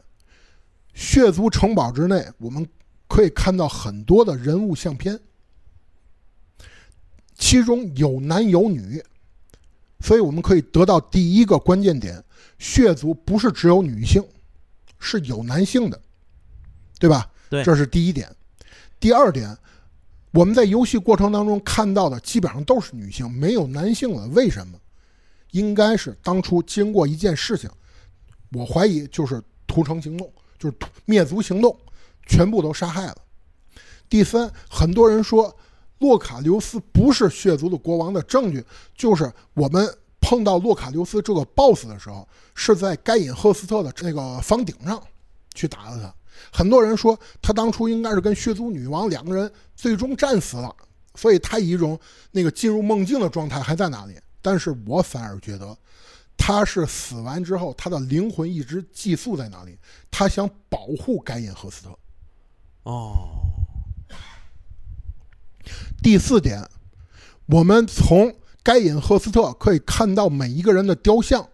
[0.94, 2.66] 血族城堡之内，我们
[3.08, 5.18] 可以看到很多的人物相片，
[7.34, 9.02] 其中有男有女，
[10.00, 12.22] 所以我们可以得到第一个关键点：
[12.58, 14.22] 血族不是只有女性，
[14.98, 16.00] 是有男性的，
[16.98, 17.30] 对吧？
[17.48, 18.34] 对这是第一点。
[19.00, 19.56] 第二点，
[20.30, 24.26] 我们在游戏过程当中看到的基本上都是女性，没有男性了。
[24.28, 24.78] 为什么？
[25.50, 27.68] 应该是当初经过一件事情，
[28.52, 30.32] 我怀疑就是屠城行动，
[30.62, 31.76] 就是灭族行动，
[32.24, 33.16] 全部都杀害了。
[34.08, 35.52] 第三，很多人说
[35.98, 45.02] 洛卡留斯不是血族的国王的证据，就是我们碰到洛卡留斯这个 BOSS 的时候，是在该隐赫斯特的那个房顶上
[45.52, 46.14] 去打的他。
[46.52, 50.72] 很多人说他当初应该是跟血族女王两个人最终战死了，
[51.16, 51.98] 所以他以一种
[52.30, 54.14] 那个进入梦境的状态还在那里。
[54.40, 55.76] 但是我反而觉得，
[56.44, 59.78] 他是死完之后，他的灵魂一直寄宿在哪里，
[60.10, 61.96] 他想保护该隐赫斯特。
[62.82, 63.46] 哦
[66.02, 66.68] 第四点，
[67.46, 71.48] 我们从该隐赫斯特可以看到每一个人的雕像，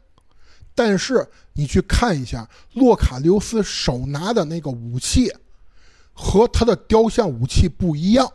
[0.75, 5.31] 但是你去看一下洛卡留斯手拿的那个武器，
[6.15, 8.33] 和他的雕像武器不一样，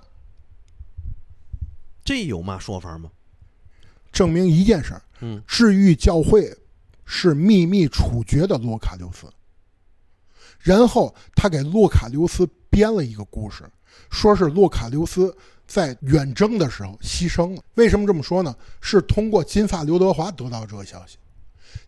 [2.05, 3.09] 这有嘛说法吗？
[4.11, 6.53] 证明一件事儿：嗯治愈教会
[7.05, 9.25] 是秘密处决的洛卡留斯。
[10.59, 13.63] 然后他给洛卡留斯编了一个故事，
[14.09, 17.61] 说是洛卡留斯在远征的时候牺牲了。
[17.75, 18.55] 为什么这么说呢？
[18.81, 21.17] 是通过金发刘德华得到这个消息。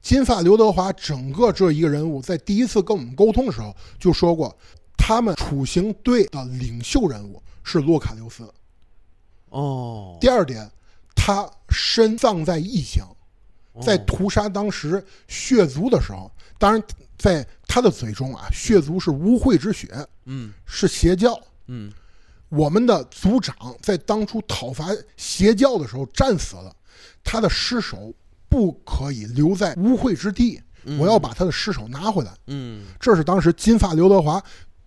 [0.01, 4.55] 金发刘德华整个这一个人物，在第一次跟我们沟通的时候就说过，
[4.97, 8.51] 他们处刑队的领袖人物是洛卡留斯。
[9.49, 10.69] 哦，第二点，
[11.15, 13.07] 他身葬在异乡，
[13.81, 16.81] 在哦屠杀当时血族的时候，当然
[17.17, 19.89] 在他的嘴中啊，血族是污秽之血，
[20.25, 20.53] 嗯。
[20.65, 21.39] 是邪教。
[21.67, 21.91] 嗯。
[22.49, 24.85] 我们的族长在当初讨伐
[25.17, 26.73] 邪教的时候战死了，
[27.23, 28.13] 他的尸首
[28.47, 30.97] 不可以留在污秽之地，嗯。
[30.99, 32.31] 我要把他的尸首拿回来。
[32.47, 32.85] 嗯。
[32.99, 34.41] 这是当时金发刘德华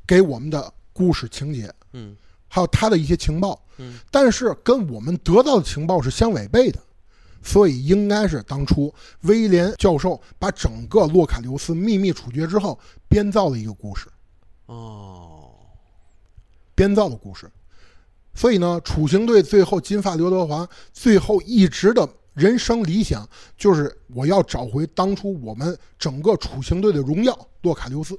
[0.06, 2.16] 给我们的故事情节，嗯。
[2.46, 3.60] 还有他的一些情报。
[3.78, 3.98] 嗯。
[4.10, 6.80] 但是跟我们得到的情报是相违背的，
[7.42, 12.78] 所以应该是当初威廉教授把整个洛卡留斯秘密处决之后
[13.08, 14.08] 编造的一个故事，
[14.66, 15.50] 哦
[16.74, 17.50] 编造的故事。
[18.34, 28.18] 所以呢，处刑队最后金发刘德华最后一直的人生理想就是我要找回当初我们整个处刑队的荣耀洛卡留斯。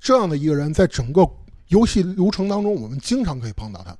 [0.00, 1.24] 这样的一个人，在整个
[1.68, 3.96] 游戏流程当中，我们经常可以碰到他。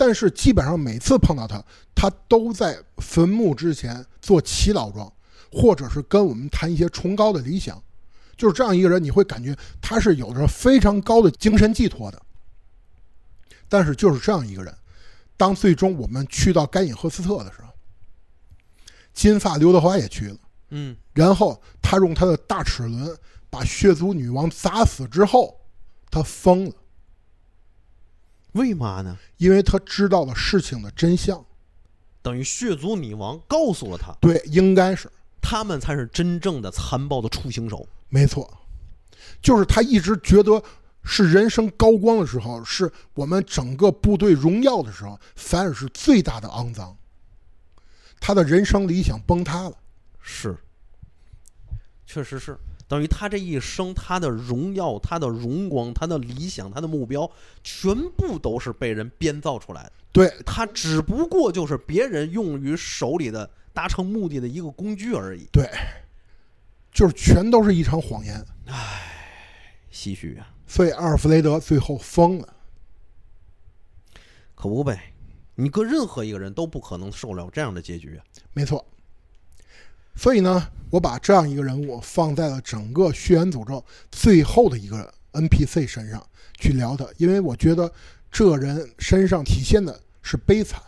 [0.00, 1.62] 但是基本上每次碰到他，
[1.94, 5.12] 他都在坟墓之前做祈祷状，
[5.52, 7.78] 或者是跟我们谈一些崇高的理想。
[8.34, 12.22] 就是这样一个人，你会感觉他是有着非常高的精神寄托的。
[13.68, 14.74] 但是就是这样一个人，
[15.36, 17.68] 当最终我们去到该隐赫斯特的时候，
[19.12, 20.38] 金发刘德华也去了，
[20.70, 23.14] 嗯然后他用他的大齿轮
[23.50, 25.60] 把血族女王砸死之后，
[26.10, 26.72] 他疯了，
[28.52, 29.16] 为嘛呢？
[29.36, 31.44] 因为他知道了事情的真相。
[32.22, 37.86] 等于血族女王告诉了他，对，应该是他们才是真正的残暴的处刑手。
[38.08, 38.52] 没错，
[39.40, 40.62] 就是他一直觉得
[41.02, 46.94] 是人生高光的时候，是我们整个部队荣耀的时候，反而是最大的肮脏。
[48.20, 49.76] 他的人生理想崩塌了。
[50.20, 50.54] 是，
[52.04, 52.58] 确实是，
[52.90, 57.30] 等于他这一生，他的荣耀、他的荣光、他的理想、他的目标，
[57.62, 59.92] 全部都是被人编造出来的。
[60.10, 65.46] 对，他只不过就是别人用于手里的达成目的的一个工具而已。
[65.52, 65.70] 对，
[66.90, 68.44] 就是全都是一场谎言。
[68.66, 72.56] 唉唏嘘啊，所以阿尔弗雷德最后疯了。
[74.56, 75.14] 可不呗？
[75.54, 78.24] 你搁任何一个人都不可能受了这样的结局啊。
[78.52, 78.84] 没错。
[80.14, 83.74] 所以呢，我把这样一个人物放在了整个《血缘诅咒》
[84.10, 86.24] 最后的一个 NPC 身上
[86.58, 87.90] 去聊他，因为我觉得
[88.30, 90.80] 这人身上体现的是悲惨，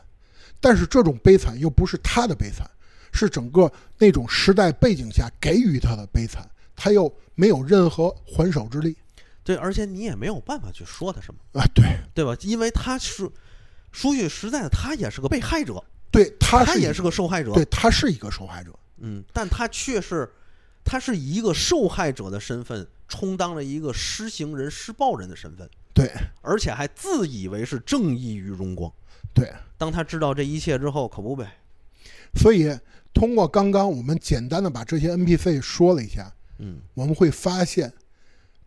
[0.61, 2.69] 但是这种悲惨又不是他的悲惨，
[3.13, 6.47] 是整个那种时代背景下给予他的悲惨，
[6.77, 8.97] 他又没有任何还手之力。
[9.45, 12.37] 对，而且你也没有办法去说他什么，啊，对对吧？
[12.43, 13.29] 因为他是
[13.91, 18.71] 说句实在的，他也是个被害者，对，他是他也是个受害者，对，他是一个受害者。
[19.03, 20.29] 嗯，但他却是，
[20.85, 28.91] 他是以一个受害者的身份充当了一个施行人、施暴人的身份，对而且还自以为是正义与荣光。
[29.35, 31.59] 对，当他知道这一切之后，可不呗，
[32.35, 32.79] 所以
[33.13, 37.93] 通过刚刚我们简单的把这些 NPC 说了一下，嗯，我们会发现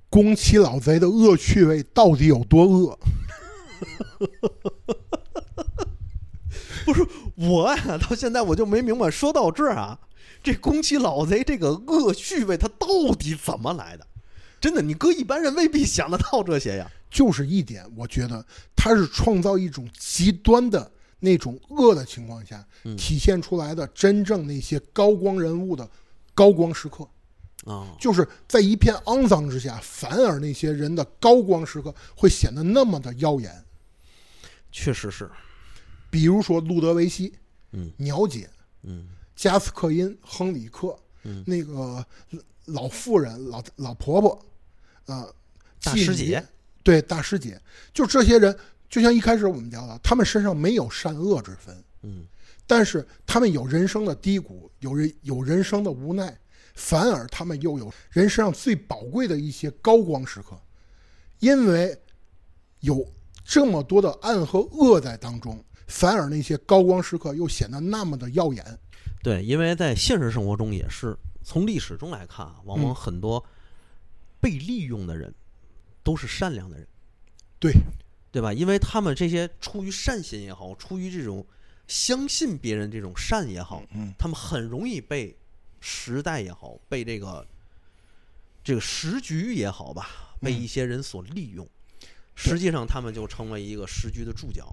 [0.09, 2.99] 宫崎老贼的恶趣味到底有多恶。
[6.85, 7.05] 不是
[7.35, 9.99] 我呀，到现在我就没明白，说到这儿啊，
[10.45, 12.87] 这宫崎老贼这个恶趣味，他到
[13.17, 14.05] 底怎么来的？
[14.61, 16.89] 真的，你搁一般人未必想得到这些呀。
[17.09, 25.89] 就是一点，我觉得他是创造一种极端的那种恶的情况下，嗯体现出来的真正那些高光人物的
[26.35, 27.07] 高光时刻。
[27.65, 33.51] 啊、就是在一片肮脏之下，反而那些人的高光时刻会显得那么的耀眼。
[34.71, 35.27] 确实是，
[36.11, 37.33] 比如说路德维希、
[37.71, 38.47] 嗯鸟姐、
[38.83, 41.43] 嗯加斯克因、亨里克，嗯。
[41.45, 42.05] 那个
[42.65, 44.45] 老妇人、老老婆婆，
[45.05, 45.27] 啊、
[45.83, 46.43] 大师姐，
[46.83, 47.61] 对大师姐，
[47.93, 48.57] 就这些人，
[48.89, 52.25] 就像一开始我们聊的，他们身上没有善恶之分，嗯。
[52.67, 56.35] 但是他们有人生的低谷，有人有人生的无奈，
[56.73, 60.59] 反而他们又有人身上最宝贵的一些高光时刻，
[61.37, 61.95] 因为
[62.79, 63.05] 有
[63.43, 68.79] 这么多的暗和恶在当中，反而那些高光时刻又显得那么的耀眼。
[69.25, 73.43] 对，因为在现实生活中也是，从历史中来看啊，往往嗯很多
[74.39, 75.33] 被利用的人
[76.03, 76.87] 都是善良的人，
[77.59, 77.71] 对，
[78.31, 78.53] 对吧？
[78.53, 81.43] 因为他们这些出于善心也好，出于这种
[81.87, 85.35] 相信别人这种善也好，嗯，他们很容易被
[85.79, 87.43] 时代也好，被这个
[88.63, 91.67] 这个时局也好吧，被嗯一些人所利用。
[92.35, 94.71] 实际上，他们就成为一个时局的注脚。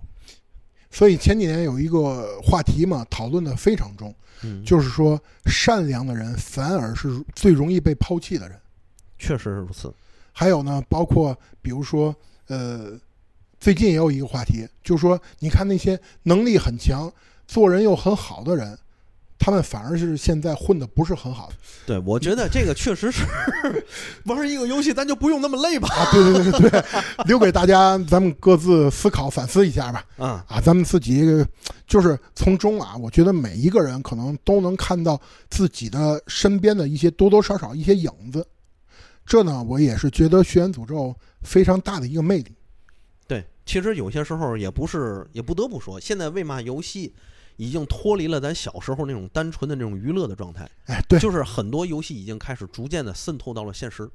[0.92, 4.14] 所以前几年有一个话题嘛，讨论的非常重，
[4.44, 8.56] 嗯，就是说善良的人反而是最容易被抛弃的人。
[9.18, 9.92] 确实是如此。
[10.32, 12.14] 还有呢，包括比如说，
[12.48, 12.92] 呃，
[13.58, 17.12] 最近也有一个话题，就是说，你看那些能力很强、
[17.46, 18.78] 做人又很好的人，
[19.44, 23.24] 他们反而是现在混的不是很好的对，我觉得这个确实是
[24.26, 25.88] 玩一个游戏，咱就不用那么累吧？
[25.96, 26.12] 啊！
[26.12, 26.84] 对对对对对，
[27.26, 30.04] 留给大家咱们各自思考反思一下吧。
[30.16, 31.44] 啊，啊，咱们自己
[31.88, 35.20] 就是从中啊，我觉得每一个人可能都能看到
[35.50, 38.46] 自己的身边的一些多多少少一些影子。
[39.26, 40.94] 这呢，我也是觉得《血缘诅咒》
[41.42, 42.54] 非常大的一个魅力。
[43.26, 47.12] 对，其实有些时候也不是，也不得不说，现在为嘛游戏
[47.62, 54.08] 已经脱离了咱小时候那种单纯的那种娱乐的状态，哎，对，就是很多游戏已经开始逐渐的渗透到了现实，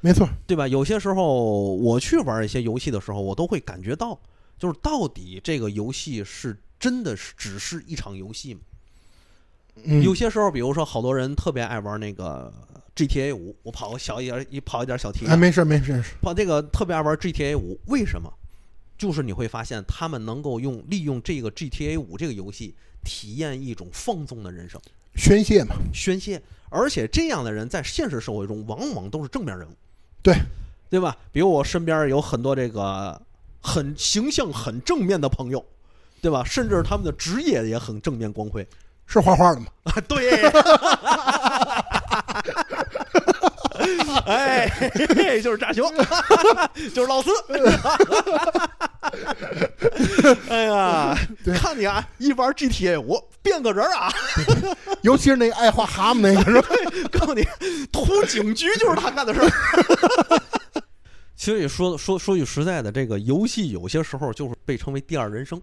[0.00, 0.68] 没错，对吧？
[0.68, 4.18] 有些时候我去玩一些游戏的时候，我都会感觉到，
[4.58, 8.60] 就是到底这个游戏是真的是只是一场游戏吗？
[9.84, 12.52] 嗯，有些时候，比如说好多人特别爱玩那个
[12.94, 18.32] GTA 五，我跑个小一点，一跑一点小题哎，啊，没事没事，跑这个特别爱玩 GTA 五，为什么？
[18.98, 22.74] 就是你会发现，他们能够用利用这个 GTA 五这个游戏，
[23.04, 24.80] 体验一种放纵的人生。
[25.14, 26.40] 宣泄嘛，宣泄，
[26.70, 29.72] 而且这样的人在现实社会中往往都是正面人物，
[30.22, 30.34] 对。
[30.90, 31.16] 对吧？
[31.32, 33.18] 比如我身边有很多这个
[33.62, 35.64] 很形象很正面的朋友，
[36.20, 36.44] 对吧？
[36.44, 38.66] 甚至他们的职业也很正面光辉。
[39.06, 40.42] 是画画的吗，啊， 对。
[44.26, 44.68] 哎，
[45.42, 45.84] 就是炸球，
[46.94, 47.30] 就是老四。
[50.50, 54.12] 哎呀，对看你啊，一玩 GTA 五变个人啊，
[55.02, 56.68] 尤其是那个爱画蛤蟆那个是吧？
[57.10, 57.42] 告诉你，
[57.90, 60.42] 突警局就是他干的事儿。
[61.34, 65.60] 其实也说说说句实在的，这个游戏有些时候就是被称为第二人生，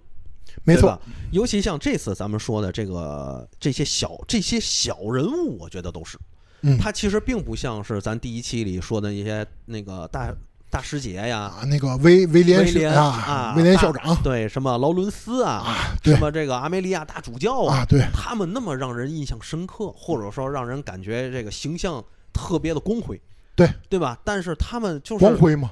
[0.65, 0.99] 没错，
[1.31, 6.17] 尤其像这次咱们说的这个这些小这些小人物，我觉得都是，
[6.63, 6.77] 嗯。
[6.77, 10.35] 他其实并不像是咱第一期里说的那些那个大
[10.69, 23.19] 大师姐呀，啊，那个威威廉威廉啊，威廉校长对，什么劳伦斯啊，什么这个阿梅利亚大主教啊，对，他们那么让人印象深刻，或者说让人感觉这个形象特别的光辉，
[23.55, 24.17] 对对吧？
[24.23, 25.71] 但是他们就是光辉嘛，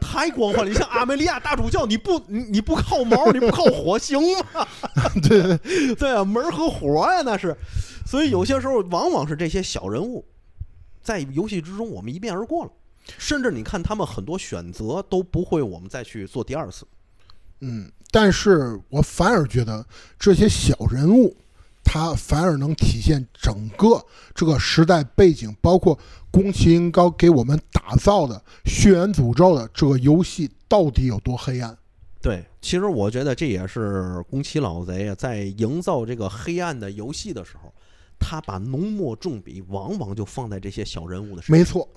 [0.00, 0.68] 太光辉了。
[0.68, 4.18] 你像阿梅利亚大主教，你不你你不靠毛，你不靠火行
[4.54, 4.66] 吗？
[5.22, 7.54] 对对对啊，门儿和火呀、那是。
[8.06, 10.24] 所以有些时候，往往是这些小人物，
[11.02, 12.70] 在游戏之中我们一遍而过了，
[13.18, 16.86] 甚至你看他们很多选择都不会我们再去做第二次。
[17.60, 19.86] 嗯，但是我反而觉得
[20.18, 21.36] 这些小人物，
[21.84, 25.98] 他反而能体现整个这个时代背景，包括
[26.30, 31.76] 宫崎英高给我们打造的《血缘诅咒》的这个游戏到底有多黑暗。
[32.20, 37.72] 对，其实我觉得这也是宫崎老贼啊，在营造这个黑暗的游戏的时候，
[38.18, 41.58] 他把浓墨重笔往往就放在这些小人物的身上。
[41.58, 41.88] 没错，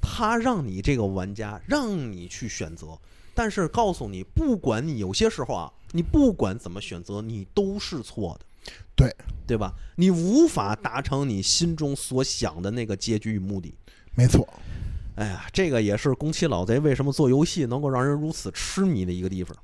[0.00, 2.98] 他让你这个玩家让你去选择，
[3.34, 9.16] 但是告诉你，不管你有些时候啊，你不管怎么选择，你都是错的，对
[9.46, 9.72] 对吧？
[9.96, 13.74] 你无法达成你心中所想的那个结局与目的。
[14.14, 14.48] 没错，
[15.16, 19.56] 哎呀，这个也是宫崎老贼为什么做游戏能够让人如此痴迷的一个地方。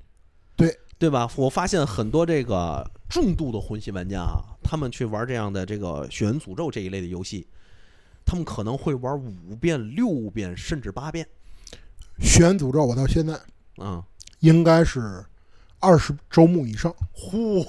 [0.54, 1.28] 对对吧？
[1.36, 7.46] 我发现很多这个重度的魂系玩家啊，他们去玩这样的这个《血缘诅咒》这一类的游戏，
[8.32, 11.28] 他们可能会玩五遍、六遍，甚至八遍。
[12.26, 13.38] 《血缘诅咒》我到现在
[13.76, 14.02] 啊、
[14.40, 15.22] 应该是
[15.78, 17.62] 二十周目以上嚯，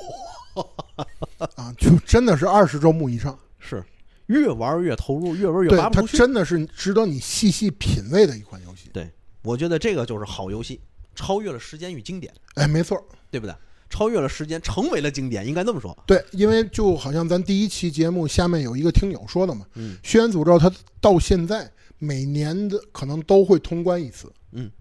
[1.55, 3.37] 啊，就真的是二十周目以上。
[3.59, 3.83] 是
[4.27, 6.17] 越玩越投入，越玩越对，它拔不出去。
[6.17, 8.89] 真的是值得你细细品味的一款游戏。
[8.93, 9.11] 对
[9.41, 10.79] 我觉得这个就是好游戏，
[11.13, 13.53] 超越了时间与经典，哎，没错，对不对？
[13.93, 15.95] 超越了时间，成为了经典，应该这么说。
[16.07, 24.71] 对，因为就好像咱第一期节目下面有一个听友说的嘛，嗯《血缘诅咒》它到现在每年的可能都会通关一次，嗯，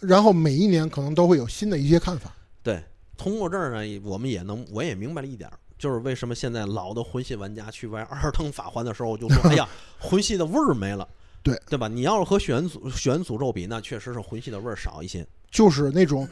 [0.00, 2.34] 然后每一年可能都会有新的一些看法。
[2.62, 2.82] 对，
[3.18, 9.68] 通过这儿呢，我们也能，我也明白了一点儿，就是为什么现在老的魂系玩家去玩《二等法环》的时候，就说：“哎呀，
[9.98, 11.06] 魂系的味儿没了。”
[11.40, 11.86] 对对吧？
[11.86, 15.24] 你要是和血缘诅血缘诅咒比，那确实是魂系的味儿少一些。
[15.50, 16.28] 就是那种，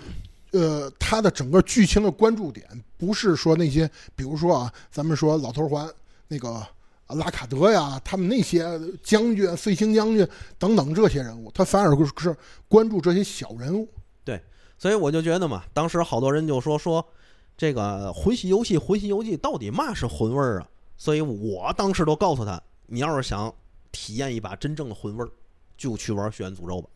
[0.59, 5.89] 呃，他的整个剧情的关注点不是说那些，比如说啊，咱们说老头环
[6.29, 6.69] 那个啊
[7.09, 8.65] 拉卡德呀，他们那些
[9.03, 10.27] 将军、碎星将军
[10.59, 12.37] 等等这些人物，他反而是
[12.69, 13.89] 关注这些小人物。
[14.25, 14.41] 对
[14.79, 17.07] 所以我就觉得嘛，当时好多人就说说
[17.57, 20.69] 这个魂系游戏，魂系游戏到底嘛是魂味儿啊？
[20.97, 23.53] 所以我当时都告诉他，你要是想
[23.93, 25.31] 体验一把真正的魂味儿，
[25.77, 26.89] 就去玩《血缘诅咒》吧。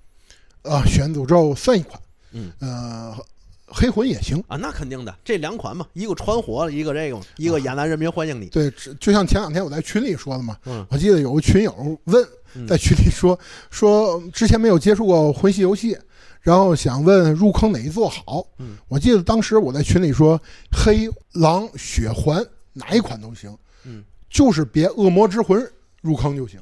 [0.62, 2.00] 啊，血缘诅咒算一款，
[2.32, 3.16] 嗯，呃，
[3.70, 4.42] 黑魂也行。
[4.48, 8.46] 啊，那肯定的，这两款嘛，一个传火了，一个这个嘛，一个亚南人民欢迎你。
[8.46, 11.72] 对，就像前两天我在群里说的嘛，嗯我记得有个群友
[12.04, 13.38] 问，嗯在群里说
[13.70, 15.96] 说之前没有接触过魂系游戏，
[16.40, 18.46] 然后想问入坑哪一座好。
[18.58, 20.40] 嗯我记得当时我在群里说
[20.70, 25.60] 黑狼、血环哪一款都行，嗯，就是别恶魔之魂
[26.00, 26.58] 入坑就行，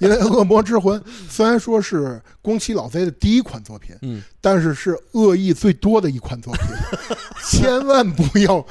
[0.00, 6.62] 因为恶魔之魂虽然说是宫崎老贼的第一款作品，嗯，但是是恶意最多的一款作品，
[7.44, 8.64] 千万不要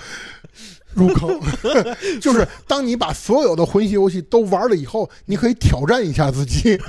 [0.93, 1.39] 入坑。
[2.19, 6.79] 就是当你把所有的魂系游戏都玩了以后，你可以挑战一下自己。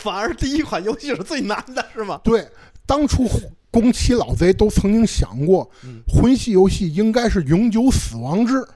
[0.00, 2.20] 反而第一款游戏是最难的，是吗？
[2.24, 2.48] 对，
[2.86, 3.28] 当初
[3.70, 8.66] 宫崎老贼都曾经想过嗯，魂系游戏应该是永久死亡制，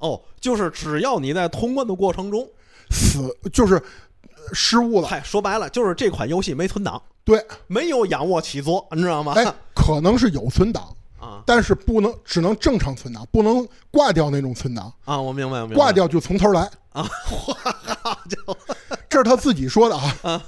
[0.00, 2.46] 哦，就是只要你在通关的过程中，
[2.90, 5.08] 死就是呃失误了。
[5.08, 9.32] 嗨，说白了就是这款游戏没存档，对，没有仰卧起坐，你知道吗？
[9.36, 9.44] 哎，
[9.74, 15.74] 可能是有存档，啊但是不能只能正常存档，不能挂掉那种存档，啊，我明白，我明白。
[15.76, 16.68] 挂掉就从头来。
[16.90, 18.56] 啊，好家伙！
[19.08, 20.44] 这是他自己说的啊。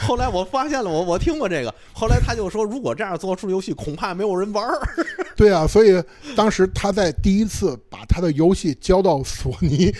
[0.00, 4.80] 后来我发现了，我我听过这个，后来他就说，如果这样做出游戏，恐怕没有人玩儿。
[5.36, 6.02] 对啊，所以
[6.34, 9.94] 当时他在第一次把他的游戏交到索尼，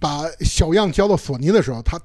[0.00, 1.96] 把小样交到索尼的时候，他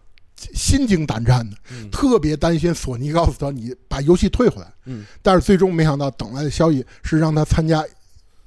[0.53, 4.73] 心惊胆战的，嗯特别担心索尼告诉他你把游戏退回来。
[4.85, 7.83] 嗯，但是最终没想到等来的消息是让他参加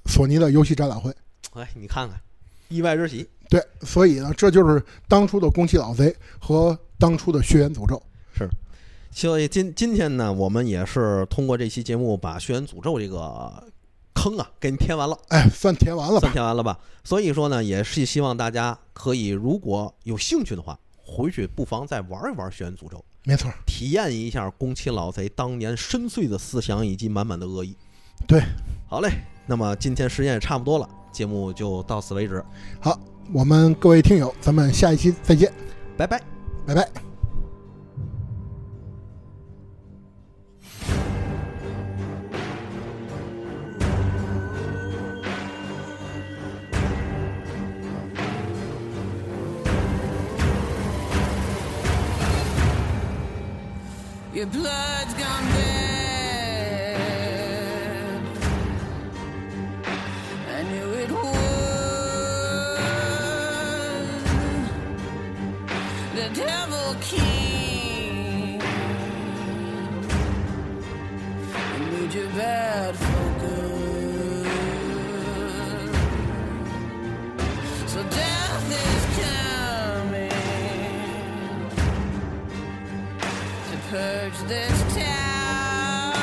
[0.06, 1.12] 索尼的游戏展览会。
[1.54, 2.20] 哎，你看看，
[2.68, 3.28] 意外之喜。
[3.48, 8.00] 对，所以呢，这就是当初的宫崎老贼和当初的血缘诅咒。
[8.36, 8.48] 是
[9.10, 13.64] 所以今今天呢，我们也是通过这期节目把《血缘诅咒》这个
[14.14, 16.32] 坑啊给你填完了，哎，算填完了算吧？
[16.32, 16.78] 填完了吧？
[17.02, 20.78] 所以说呢，也是希望大家可以，如果有兴趣的话，
[21.08, 27.74] 回去不妨再玩一玩《血源诅咒》，没错，体验一下宫崎老贼当年深邃的思想以及满满的恶意。
[28.26, 28.42] 对，
[28.86, 29.10] 好嘞，
[29.46, 32.44] 那么今天时间也差不多了，节目就到此为止，
[32.78, 33.00] 好，
[33.32, 35.50] 我们各位听友，咱们下一期再见，
[35.96, 36.20] 拜拜。
[36.66, 37.07] 拜拜。
[54.38, 57.00] Your blood's gone bad.
[60.54, 61.24] I knew it would.
[66.14, 68.62] The devil king.
[71.52, 73.17] I need you bad
[83.98, 86.14] purge this town.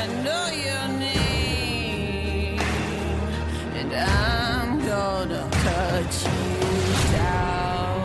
[0.00, 2.60] I know your name,
[3.78, 6.42] and I'm gonna cut you
[7.16, 8.00] down.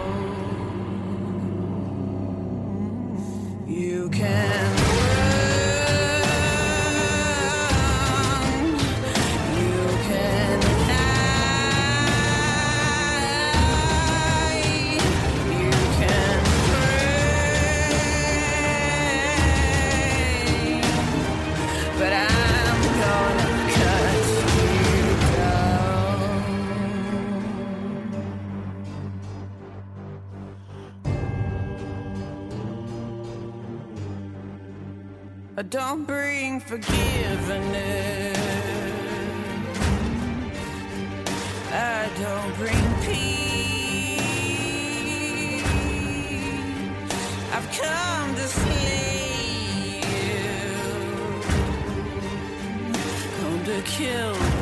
[3.67, 4.74] You can
[35.57, 38.37] Uh, don't bring forgiveness.
[41.71, 42.75] I don't bring
[43.05, 43.23] peace.
[47.53, 50.51] I've come to slay you.
[53.39, 54.54] Come to kill